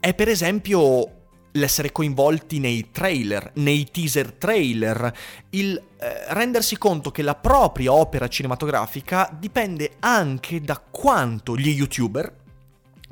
è 0.00 0.14
per 0.14 0.28
esempio 0.28 1.21
l'essere 1.52 1.92
coinvolti 1.92 2.58
nei 2.58 2.90
trailer, 2.90 3.52
nei 3.54 3.88
teaser 3.90 4.32
trailer, 4.32 5.12
il 5.50 5.76
eh, 5.76 6.32
rendersi 6.32 6.78
conto 6.78 7.10
che 7.10 7.22
la 7.22 7.34
propria 7.34 7.92
opera 7.92 8.28
cinematografica 8.28 9.34
dipende 9.38 9.96
anche 10.00 10.60
da 10.60 10.78
quanto 10.78 11.56
gli 11.56 11.68
youtuber, 11.68 12.40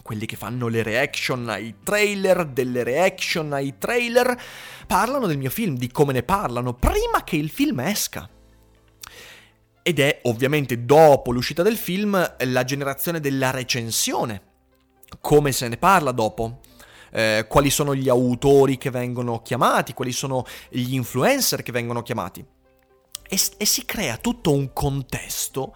quelli 0.02 0.26
che 0.26 0.36
fanno 0.36 0.68
le 0.68 0.82
reaction 0.82 1.48
ai 1.48 1.76
trailer, 1.82 2.46
delle 2.46 2.82
reaction 2.82 3.52
ai 3.52 3.78
trailer, 3.78 4.40
parlano 4.86 5.26
del 5.26 5.38
mio 5.38 5.50
film, 5.50 5.76
di 5.76 5.90
come 5.90 6.12
ne 6.12 6.22
parlano, 6.22 6.74
prima 6.74 7.22
che 7.24 7.36
il 7.36 7.50
film 7.50 7.80
esca. 7.80 8.28
Ed 9.82 9.98
è 9.98 10.20
ovviamente 10.24 10.84
dopo 10.84 11.30
l'uscita 11.32 11.62
del 11.62 11.76
film 11.76 12.34
la 12.38 12.64
generazione 12.64 13.20
della 13.20 13.50
recensione. 13.50 14.42
Come 15.20 15.52
se 15.52 15.68
ne 15.68 15.76
parla 15.76 16.12
dopo? 16.12 16.60
Eh, 17.10 17.46
quali 17.48 17.70
sono 17.70 17.94
gli 17.94 18.08
autori 18.08 18.78
che 18.78 18.90
vengono 18.90 19.42
chiamati, 19.42 19.94
quali 19.94 20.12
sono 20.12 20.44
gli 20.68 20.94
influencer 20.94 21.62
che 21.62 21.72
vengono 21.72 22.02
chiamati. 22.02 22.44
E, 23.28 23.40
e 23.56 23.64
si 23.64 23.84
crea 23.84 24.16
tutto 24.16 24.52
un 24.52 24.72
contesto 24.72 25.74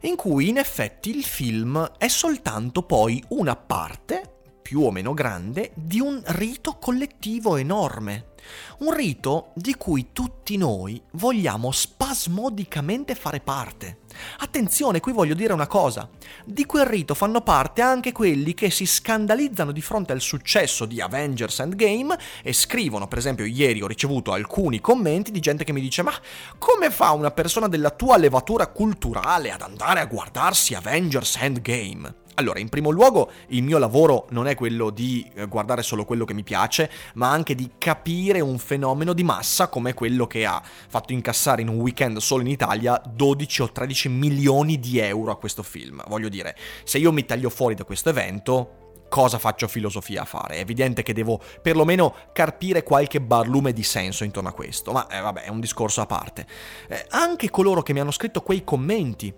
in 0.00 0.16
cui 0.16 0.48
in 0.48 0.58
effetti 0.58 1.10
il 1.16 1.24
film 1.24 1.92
è 1.98 2.08
soltanto 2.08 2.82
poi 2.82 3.22
una 3.28 3.56
parte, 3.56 4.42
più 4.60 4.82
o 4.82 4.90
meno 4.90 5.14
grande, 5.14 5.72
di 5.74 5.98
un 6.00 6.22
rito 6.26 6.76
collettivo 6.78 7.56
enorme. 7.56 8.32
Un 8.80 8.92
rito 8.92 9.52
di 9.54 9.74
cui 9.76 10.08
tutti 10.12 10.56
noi 10.58 11.02
vogliamo 11.12 11.70
spasmodicamente 12.14 13.16
fare 13.16 13.40
parte. 13.40 13.98
Attenzione, 14.38 15.00
qui 15.00 15.12
voglio 15.12 15.34
dire 15.34 15.52
una 15.52 15.66
cosa. 15.66 16.08
Di 16.44 16.64
quel 16.64 16.86
rito 16.86 17.14
fanno 17.14 17.40
parte 17.40 17.82
anche 17.82 18.12
quelli 18.12 18.54
che 18.54 18.70
si 18.70 18.86
scandalizzano 18.86 19.72
di 19.72 19.80
fronte 19.80 20.12
al 20.12 20.20
successo 20.20 20.86
di 20.86 21.00
Avengers 21.00 21.58
Endgame 21.58 22.16
e 22.42 22.52
scrivono, 22.52 23.08
per 23.08 23.18
esempio 23.18 23.44
ieri 23.44 23.82
ho 23.82 23.88
ricevuto 23.88 24.32
alcuni 24.32 24.80
commenti 24.80 25.32
di 25.32 25.40
gente 25.40 25.64
che 25.64 25.72
mi 25.72 25.80
dice 25.80 26.02
ma 26.02 26.12
come 26.56 26.90
fa 26.90 27.10
una 27.10 27.32
persona 27.32 27.66
della 27.66 27.90
tua 27.90 28.16
levatura 28.16 28.68
culturale 28.68 29.50
ad 29.50 29.62
andare 29.62 29.98
a 29.98 30.06
guardarsi 30.06 30.74
Avengers 30.74 31.36
Endgame? 31.40 32.22
Allora, 32.36 32.58
in 32.58 32.68
primo 32.68 32.90
luogo, 32.90 33.30
il 33.48 33.62
mio 33.62 33.78
lavoro 33.78 34.26
non 34.30 34.48
è 34.48 34.56
quello 34.56 34.90
di 34.90 35.30
eh, 35.34 35.46
guardare 35.46 35.82
solo 35.82 36.04
quello 36.04 36.24
che 36.24 36.34
mi 36.34 36.42
piace, 36.42 36.90
ma 37.14 37.30
anche 37.30 37.54
di 37.54 37.72
capire 37.78 38.40
un 38.40 38.58
fenomeno 38.58 39.12
di 39.12 39.22
massa 39.22 39.68
come 39.68 39.94
quello 39.94 40.26
che 40.26 40.44
ha 40.44 40.60
fatto 40.88 41.12
incassare 41.12 41.62
in 41.62 41.68
un 41.68 41.76
weekend 41.76 42.18
solo 42.18 42.42
in 42.42 42.48
Italia 42.48 43.00
12 43.06 43.62
o 43.62 43.70
13 43.70 44.08
milioni 44.08 44.80
di 44.80 44.98
euro 44.98 45.30
a 45.30 45.36
questo 45.36 45.62
film. 45.62 46.02
Voglio 46.08 46.28
dire, 46.28 46.56
se 46.82 46.98
io 46.98 47.12
mi 47.12 47.24
taglio 47.24 47.50
fuori 47.50 47.76
da 47.76 47.84
questo 47.84 48.08
evento, 48.08 48.82
cosa 49.08 49.38
faccio 49.38 49.68
filosofia 49.68 50.22
a 50.22 50.24
fare. 50.24 50.56
È 50.56 50.58
evidente 50.58 51.04
che 51.04 51.12
devo 51.12 51.40
perlomeno 51.62 52.16
carpire 52.32 52.82
qualche 52.82 53.20
barlume 53.20 53.72
di 53.72 53.84
senso 53.84 54.24
intorno 54.24 54.48
a 54.48 54.52
questo, 54.52 54.90
ma 54.90 55.06
eh, 55.06 55.20
vabbè, 55.20 55.42
è 55.42 55.50
un 55.50 55.60
discorso 55.60 56.00
a 56.00 56.06
parte. 56.06 56.44
Eh, 56.88 57.06
anche 57.10 57.48
coloro 57.48 57.82
che 57.82 57.92
mi 57.92 58.00
hanno 58.00 58.10
scritto 58.10 58.42
quei 58.42 58.64
commenti 58.64 59.32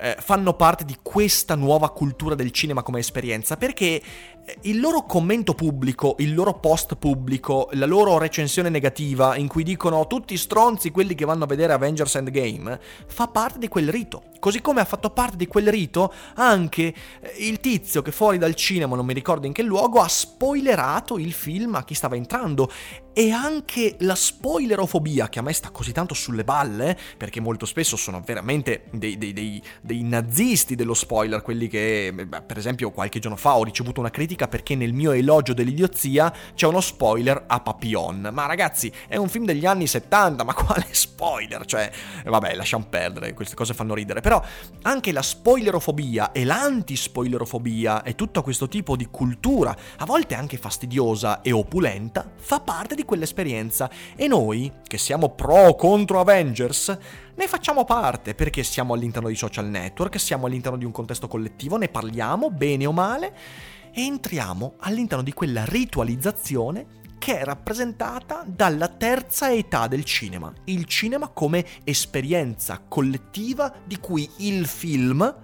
eh, 0.00 0.16
fanno 0.20 0.54
parte 0.54 0.84
di 0.84 0.96
questa 1.02 1.54
nuova 1.54 1.90
cultura 1.90 2.34
del 2.34 2.50
cinema 2.50 2.82
come 2.82 3.00
esperienza, 3.00 3.56
perché 3.56 4.00
eh, 4.44 4.58
il 4.62 4.80
loro 4.80 5.04
commento 5.04 5.54
pubblico, 5.54 6.16
il 6.18 6.34
loro 6.34 6.54
post 6.54 6.96
pubblico, 6.96 7.68
la 7.72 7.86
loro 7.86 8.18
recensione 8.18 8.68
negativa 8.68 9.36
in 9.36 9.48
cui 9.48 9.62
dicono 9.62 10.06
tutti 10.06 10.36
stronzi 10.36 10.90
quelli 10.90 11.14
che 11.14 11.24
vanno 11.24 11.44
a 11.44 11.48
vedere 11.48 11.72
Avengers 11.72 12.14
Endgame, 12.14 12.80
fa 13.06 13.28
parte 13.28 13.58
di 13.58 13.68
quel 13.68 13.90
rito. 13.90 14.22
Così 14.38 14.60
come 14.60 14.80
ha 14.80 14.84
fatto 14.84 15.10
parte 15.10 15.36
di 15.36 15.48
quel 15.48 15.68
rito 15.68 16.12
anche 16.34 16.94
eh, 17.20 17.34
il 17.38 17.58
tizio 17.58 18.02
che 18.02 18.12
fuori 18.12 18.38
dal 18.38 18.54
cinema, 18.54 18.94
non 18.94 19.04
mi 19.04 19.14
ricordo 19.14 19.46
in 19.46 19.52
che 19.52 19.62
luogo, 19.62 20.00
ha 20.00 20.08
spoilerato 20.08 21.18
il 21.18 21.32
film 21.32 21.74
a 21.74 21.84
chi 21.84 21.94
stava 21.94 22.16
entrando 22.16 22.70
e 23.18 23.32
anche 23.32 23.96
la 24.02 24.14
spoilerofobia 24.14 25.28
che 25.28 25.40
a 25.40 25.42
me 25.42 25.52
sta 25.52 25.70
così 25.70 25.90
tanto 25.90 26.14
sulle 26.14 26.44
balle, 26.44 26.96
perché 27.16 27.40
molto 27.40 27.66
spesso 27.66 27.96
sono 27.96 28.22
veramente 28.24 28.84
dei, 28.92 29.18
dei, 29.18 29.32
dei, 29.32 29.60
dei 29.80 30.04
nazisti 30.04 30.76
dello 30.76 30.94
spoiler, 30.94 31.42
quelli 31.42 31.66
che, 31.66 32.12
beh, 32.14 32.42
per 32.42 32.56
esempio, 32.58 32.92
qualche 32.92 33.18
giorno 33.18 33.36
fa 33.36 33.56
ho 33.56 33.64
ricevuto 33.64 33.98
una 33.98 34.10
critica 34.10 34.46
perché 34.46 34.76
nel 34.76 34.92
mio 34.92 35.10
elogio 35.10 35.52
dell'idiozia 35.52 36.32
c'è 36.54 36.68
uno 36.68 36.80
spoiler 36.80 37.42
a 37.48 37.58
Papillon. 37.58 38.30
Ma 38.32 38.46
ragazzi, 38.46 38.92
è 39.08 39.16
un 39.16 39.28
film 39.28 39.46
degli 39.46 39.66
anni 39.66 39.88
70, 39.88 40.44
ma 40.44 40.54
quale 40.54 40.86
spoiler? 40.92 41.66
Cioè, 41.66 41.90
vabbè, 42.24 42.54
lasciamo 42.54 42.86
perdere, 42.88 43.34
queste 43.34 43.56
cose 43.56 43.74
fanno 43.74 43.94
ridere. 43.94 44.20
Però 44.20 44.40
anche 44.82 45.10
la 45.10 45.22
spoilerofobia 45.22 46.30
e 46.30 46.44
l'antispoilerofobia 46.44 48.04
e 48.04 48.14
tutto 48.14 48.42
questo 48.42 48.68
tipo 48.68 48.94
di 48.94 49.08
cultura, 49.10 49.76
a 49.96 50.04
volte 50.04 50.36
anche 50.36 50.56
fastidiosa 50.56 51.40
e 51.40 51.50
opulenta, 51.50 52.24
fa 52.36 52.60
parte 52.60 52.94
di 52.94 53.06
quell'esperienza 53.08 53.90
e 54.14 54.28
noi, 54.28 54.70
che 54.86 54.98
siamo 54.98 55.30
pro 55.30 55.68
o 55.68 55.74
contro 55.74 56.20
Avengers, 56.20 56.96
ne 57.34 57.48
facciamo 57.48 57.84
parte 57.84 58.34
perché 58.34 58.62
siamo 58.62 58.92
all'interno 58.92 59.28
di 59.28 59.34
social 59.34 59.66
network, 59.66 60.20
siamo 60.20 60.44
all'interno 60.44 60.76
di 60.76 60.84
un 60.84 60.92
contesto 60.92 61.26
collettivo, 61.26 61.78
ne 61.78 61.88
parliamo 61.88 62.50
bene 62.50 62.84
o 62.84 62.92
male 62.92 63.34
e 63.94 64.02
entriamo 64.02 64.74
all'interno 64.80 65.24
di 65.24 65.32
quella 65.32 65.64
ritualizzazione 65.64 66.96
che 67.18 67.38
è 67.40 67.44
rappresentata 67.44 68.44
dalla 68.46 68.88
terza 68.88 69.50
età 69.50 69.86
del 69.88 70.04
cinema, 70.04 70.52
il 70.64 70.84
cinema 70.84 71.28
come 71.28 71.64
esperienza 71.84 72.82
collettiva 72.86 73.74
di 73.84 73.98
cui 73.98 74.28
il 74.38 74.66
film 74.66 75.34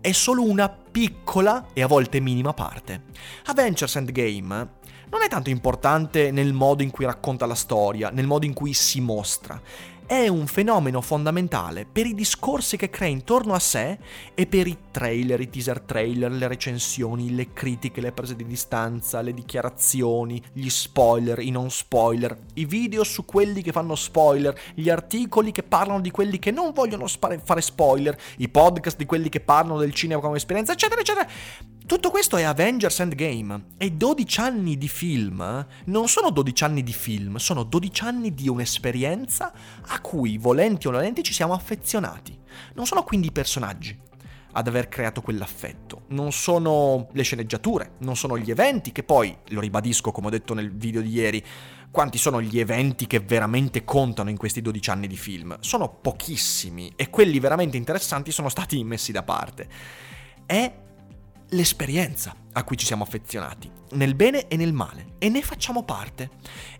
è 0.00 0.12
solo 0.12 0.42
una 0.42 0.68
piccola 0.68 1.68
e 1.72 1.82
a 1.82 1.86
volte 1.86 2.20
minima 2.20 2.52
parte. 2.52 3.04
Avengers 3.46 3.96
Endgame 3.96 4.80
non 5.12 5.20
è 5.22 5.28
tanto 5.28 5.50
importante 5.50 6.30
nel 6.30 6.54
modo 6.54 6.82
in 6.82 6.90
cui 6.90 7.04
racconta 7.04 7.44
la 7.44 7.54
storia, 7.54 8.08
nel 8.08 8.26
modo 8.26 8.46
in 8.46 8.54
cui 8.54 8.72
si 8.72 8.98
mostra, 9.02 9.60
è 10.06 10.26
un 10.26 10.46
fenomeno 10.46 11.02
fondamentale 11.02 11.86
per 11.90 12.06
i 12.06 12.14
discorsi 12.14 12.78
che 12.78 12.88
crea 12.88 13.08
intorno 13.08 13.52
a 13.52 13.58
sé 13.58 13.98
e 14.34 14.46
per 14.46 14.66
i 14.66 14.76
trailer, 14.90 15.38
i 15.38 15.50
teaser 15.50 15.80
trailer, 15.80 16.32
le 16.32 16.48
recensioni, 16.48 17.34
le 17.34 17.52
critiche, 17.52 18.00
le 18.00 18.12
prese 18.12 18.34
di 18.36 18.46
distanza, 18.46 19.20
le 19.20 19.34
dichiarazioni, 19.34 20.42
gli 20.54 20.70
spoiler, 20.70 21.40
i 21.40 21.50
non 21.50 21.70
spoiler, 21.70 22.36
i 22.54 22.64
video 22.64 23.04
su 23.04 23.26
quelli 23.26 23.60
che 23.60 23.72
fanno 23.72 23.94
spoiler, 23.94 24.58
gli 24.74 24.88
articoli 24.88 25.52
che 25.52 25.62
parlano 25.62 26.00
di 26.00 26.10
quelli 26.10 26.38
che 26.38 26.50
non 26.50 26.72
vogliono 26.72 27.06
fare 27.06 27.60
spoiler, 27.60 28.18
i 28.38 28.48
podcast 28.48 28.96
di 28.96 29.04
quelli 29.04 29.28
che 29.28 29.40
parlano 29.40 29.78
del 29.78 29.92
cinema 29.92 30.22
come 30.22 30.38
esperienza, 30.38 30.72
eccetera, 30.72 31.00
eccetera. 31.02 31.28
Tutto 31.84 32.10
questo 32.10 32.36
è 32.36 32.42
Avengers 32.44 33.00
Endgame 33.00 33.64
e 33.76 33.90
12 33.90 34.40
anni 34.40 34.78
di 34.78 34.88
film 34.88 35.66
non 35.86 36.08
sono 36.08 36.30
12 36.30 36.64
anni 36.64 36.82
di 36.82 36.92
film, 36.92 37.36
sono 37.36 37.64
12 37.64 38.04
anni 38.04 38.34
di 38.34 38.48
un'esperienza 38.48 39.52
a 39.88 40.00
cui, 40.00 40.38
volenti 40.38 40.86
o 40.86 40.90
nolenti, 40.90 41.22
ci 41.22 41.32
siamo 41.32 41.54
affezionati. 41.54 42.38
Non 42.74 42.86
sono 42.86 43.02
quindi 43.02 43.26
i 43.26 43.32
personaggi 43.32 43.98
ad 44.52 44.68
aver 44.68 44.88
creato 44.88 45.22
quell'affetto, 45.22 46.02
non 46.08 46.30
sono 46.30 47.08
le 47.12 47.22
sceneggiature, 47.22 47.92
non 47.98 48.16
sono 48.16 48.38
gli 48.38 48.50
eventi, 48.50 48.92
che 48.92 49.02
poi, 49.02 49.36
lo 49.48 49.60
ribadisco 49.60 50.12
come 50.12 50.28
ho 50.28 50.30
detto 50.30 50.54
nel 50.54 50.72
video 50.72 51.00
di 51.00 51.10
ieri, 51.10 51.44
quanti 51.90 52.16
sono 52.16 52.40
gli 52.40 52.58
eventi 52.58 53.06
che 53.06 53.20
veramente 53.20 53.84
contano 53.84 54.30
in 54.30 54.36
questi 54.36 54.62
12 54.62 54.90
anni 54.90 55.06
di 55.08 55.16
film? 55.16 55.56
Sono 55.60 55.88
pochissimi 55.88 56.92
e 56.96 57.10
quelli 57.10 57.38
veramente 57.38 57.76
interessanti 57.76 58.30
sono 58.30 58.48
stati 58.48 58.82
messi 58.84 59.10
da 59.10 59.22
parte. 59.22 59.68
È 60.46 60.72
l'esperienza 61.52 62.34
a 62.52 62.64
cui 62.64 62.76
ci 62.76 62.86
siamo 62.86 63.04
affezionati, 63.04 63.70
nel 63.92 64.14
bene 64.14 64.48
e 64.48 64.56
nel 64.56 64.72
male, 64.72 65.14
e 65.18 65.28
ne 65.28 65.42
facciamo 65.42 65.84
parte. 65.84 66.30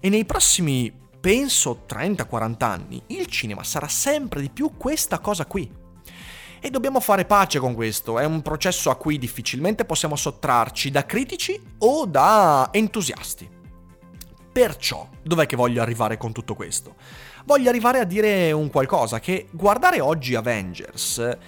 E 0.00 0.08
nei 0.08 0.24
prossimi, 0.24 0.92
penso, 1.20 1.85
30-40 1.88 2.64
anni, 2.64 3.02
il 3.08 3.26
cinema 3.26 3.62
sarà 3.64 3.88
sempre 3.88 4.40
di 4.40 4.50
più 4.50 4.76
questa 4.76 5.18
cosa 5.18 5.46
qui. 5.46 5.80
E 6.64 6.70
dobbiamo 6.70 7.00
fare 7.00 7.24
pace 7.24 7.58
con 7.58 7.74
questo, 7.74 8.18
è 8.18 8.24
un 8.24 8.40
processo 8.40 8.90
a 8.90 8.96
cui 8.96 9.18
difficilmente 9.18 9.85
possiamo 9.85 10.14
sottrarci 10.14 10.90
da 10.90 11.04
critici 11.04 11.61
o 11.78 12.06
da 12.06 12.68
entusiasti. 12.72 13.48
Perciò, 14.52 15.08
dov'è 15.22 15.46
che 15.46 15.56
voglio 15.56 15.82
arrivare 15.82 16.18
con 16.18 16.32
tutto 16.32 16.54
questo? 16.54 16.94
Voglio 17.46 17.68
arrivare 17.68 17.98
a 17.98 18.04
dire 18.04 18.52
un 18.52 18.70
qualcosa, 18.70 19.18
che 19.18 19.48
guardare 19.50 20.00
oggi 20.00 20.35
Avengers 20.35 21.38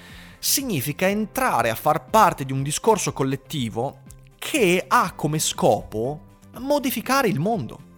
significa 0.44 1.08
entrare 1.08 1.70
a 1.70 1.74
far 1.74 2.04
parte 2.04 2.44
di 2.44 2.52
un 2.52 2.62
discorso 2.62 3.14
collettivo 3.14 4.02
che 4.38 4.84
ha 4.86 5.14
come 5.14 5.38
scopo 5.38 6.20
modificare 6.58 7.28
il 7.28 7.40
mondo. 7.40 7.92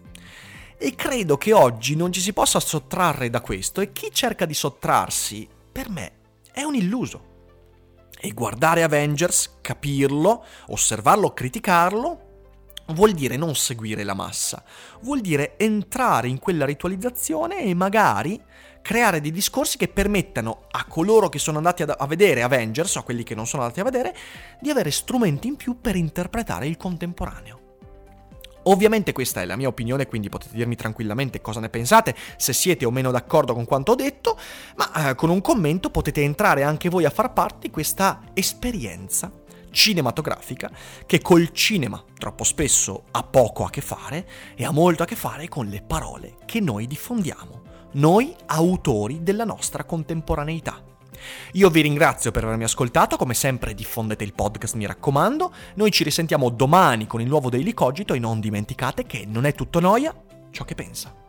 E 0.79 0.95
credo 0.95 1.39
che 1.39 1.53
oggi 1.53 1.97
non 1.97 2.13
ci 2.13 2.21
si 2.21 2.33
possa 2.33 2.61
sottrarre 2.61 3.31
da 3.31 3.41
questo 3.41 3.81
e 3.81 3.93
chi 3.93 4.11
cerca 4.13 4.45
di 4.47 4.55
sottrarsi, 4.55 5.49
per 5.73 5.91
me, 5.91 6.13
è 6.53 6.63
un 6.63 6.77
illuso. 6.77 7.35
E 8.17 8.31
guardare 8.31 8.85
Avengers, 8.85 9.57
capirlo, 9.61 10.45
osservarlo, 10.69 11.33
criticarlo, 11.33 12.27
vuol 12.89 13.11
dire 13.11 13.37
non 13.37 13.57
seguire 13.57 14.05
la 14.05 14.15
massa, 14.15 14.63
vuol 15.01 15.21
dire 15.21 15.59
entrare 15.59 16.29
in 16.29 16.39
quella 16.39 16.65
ritualizzazione 16.65 17.63
e 17.63 17.75
magari 17.75 18.41
creare 18.87 19.21
dei 19.21 19.33
discorsi 19.33 19.79
che 19.79 19.89
permettano 19.89 20.67
a 20.71 20.85
coloro 20.85 21.29
che 21.29 21.41
sono 21.41 21.57
andati 21.57 21.83
a 21.83 22.07
vedere 22.07 22.45
Avengers 22.45 22.95
o 22.95 23.01
a 23.01 23.03
quelli 23.03 23.25
che 23.25 23.35
non 23.35 23.45
sono 23.45 23.63
andati 23.63 23.81
a 23.81 23.83
vedere 23.83 24.15
di 24.61 24.71
avere 24.71 24.93
strumenti 24.93 25.49
in 25.49 25.57
più 25.57 25.81
per 25.81 25.97
interpretare 25.97 26.69
il 26.69 26.77
contemporaneo. 26.77 27.61
Ovviamente 28.63 29.11
questa 29.11 29.43
è 29.43 29.45
la 29.45 29.57
mia 29.57 29.67
opinione, 29.67 30.07
quindi 30.07 30.29
potete 30.29 30.55
dirmi 30.55 30.77
tranquillamente 30.77 31.41
cosa 31.41 31.59
ne 31.59 31.69
pensate, 31.69 32.15
se 32.37 32.53
siete 32.53 32.85
o 32.85 32.93
meno 32.93 33.11
d'accordo 33.11 33.55
con 33.55 33.65
quanto 33.65 33.91
ho 33.91 33.95
detto, 33.97 34.39
ma 34.77 35.11
eh, 35.11 35.15
con 35.17 35.31
un 35.31 35.41
commento 35.41 35.91
potete 35.91 36.23
entrare 36.23 36.63
anche 36.63 36.89
voi 36.89 37.05
a 37.05 37.11
far 37.11 37.33
parte 37.33 37.67
di 37.67 37.71
questa 37.71 38.21
esperienza 38.35 39.33
cinematografica 39.69 40.71
che 41.07 41.21
col 41.21 41.51
cinema 41.53 42.03
troppo 42.17 42.45
spesso 42.45 43.07
ha 43.11 43.25
poco 43.25 43.65
a 43.65 43.71
che 43.71 43.81
fare 43.81 44.27
e 44.55 44.65
ha 44.65 44.71
molto 44.71 45.03
a 45.03 45.07
che 45.07 45.17
fare 45.17 45.49
con 45.49 45.67
le 45.67 45.83
parole 45.83 46.37
che 46.47 46.61
noi 46.61 46.87
diffondiamo 46.87 47.66
noi 47.97 48.35
autori 48.47 49.23
della 49.23 49.45
nostra 49.45 49.85
contemporaneità. 49.85 50.83
Io 51.53 51.71
vi 51.71 51.81
ringrazio 51.81 52.31
per 52.31 52.45
avermi 52.45 52.65
ascoltato, 52.65 53.17
come 53.17 53.35
sempre 53.35 53.75
diffondete 53.75 54.25
il 54.25 54.35
podcast 54.35 54.75
mi 54.75 54.87
raccomando, 54.87 55.53
noi 55.75 55.91
ci 55.91 56.05
risentiamo 56.05 56.51
domani 56.51 57.07
con 57.07 57.21
il 57.21 57.29
nuovo 57.29 57.49
Daily 57.49 57.73
Cogito 57.73 58.13
e 58.13 58.19
non 58.19 58.41
dimenticate 58.41 59.05
che 59.05 59.25
non 59.27 59.47
è 59.47 59.55
tutto 59.55 59.81
noia 59.81 60.15
ciò 60.51 60.65
che 60.65 60.75
pensa. 60.75 61.26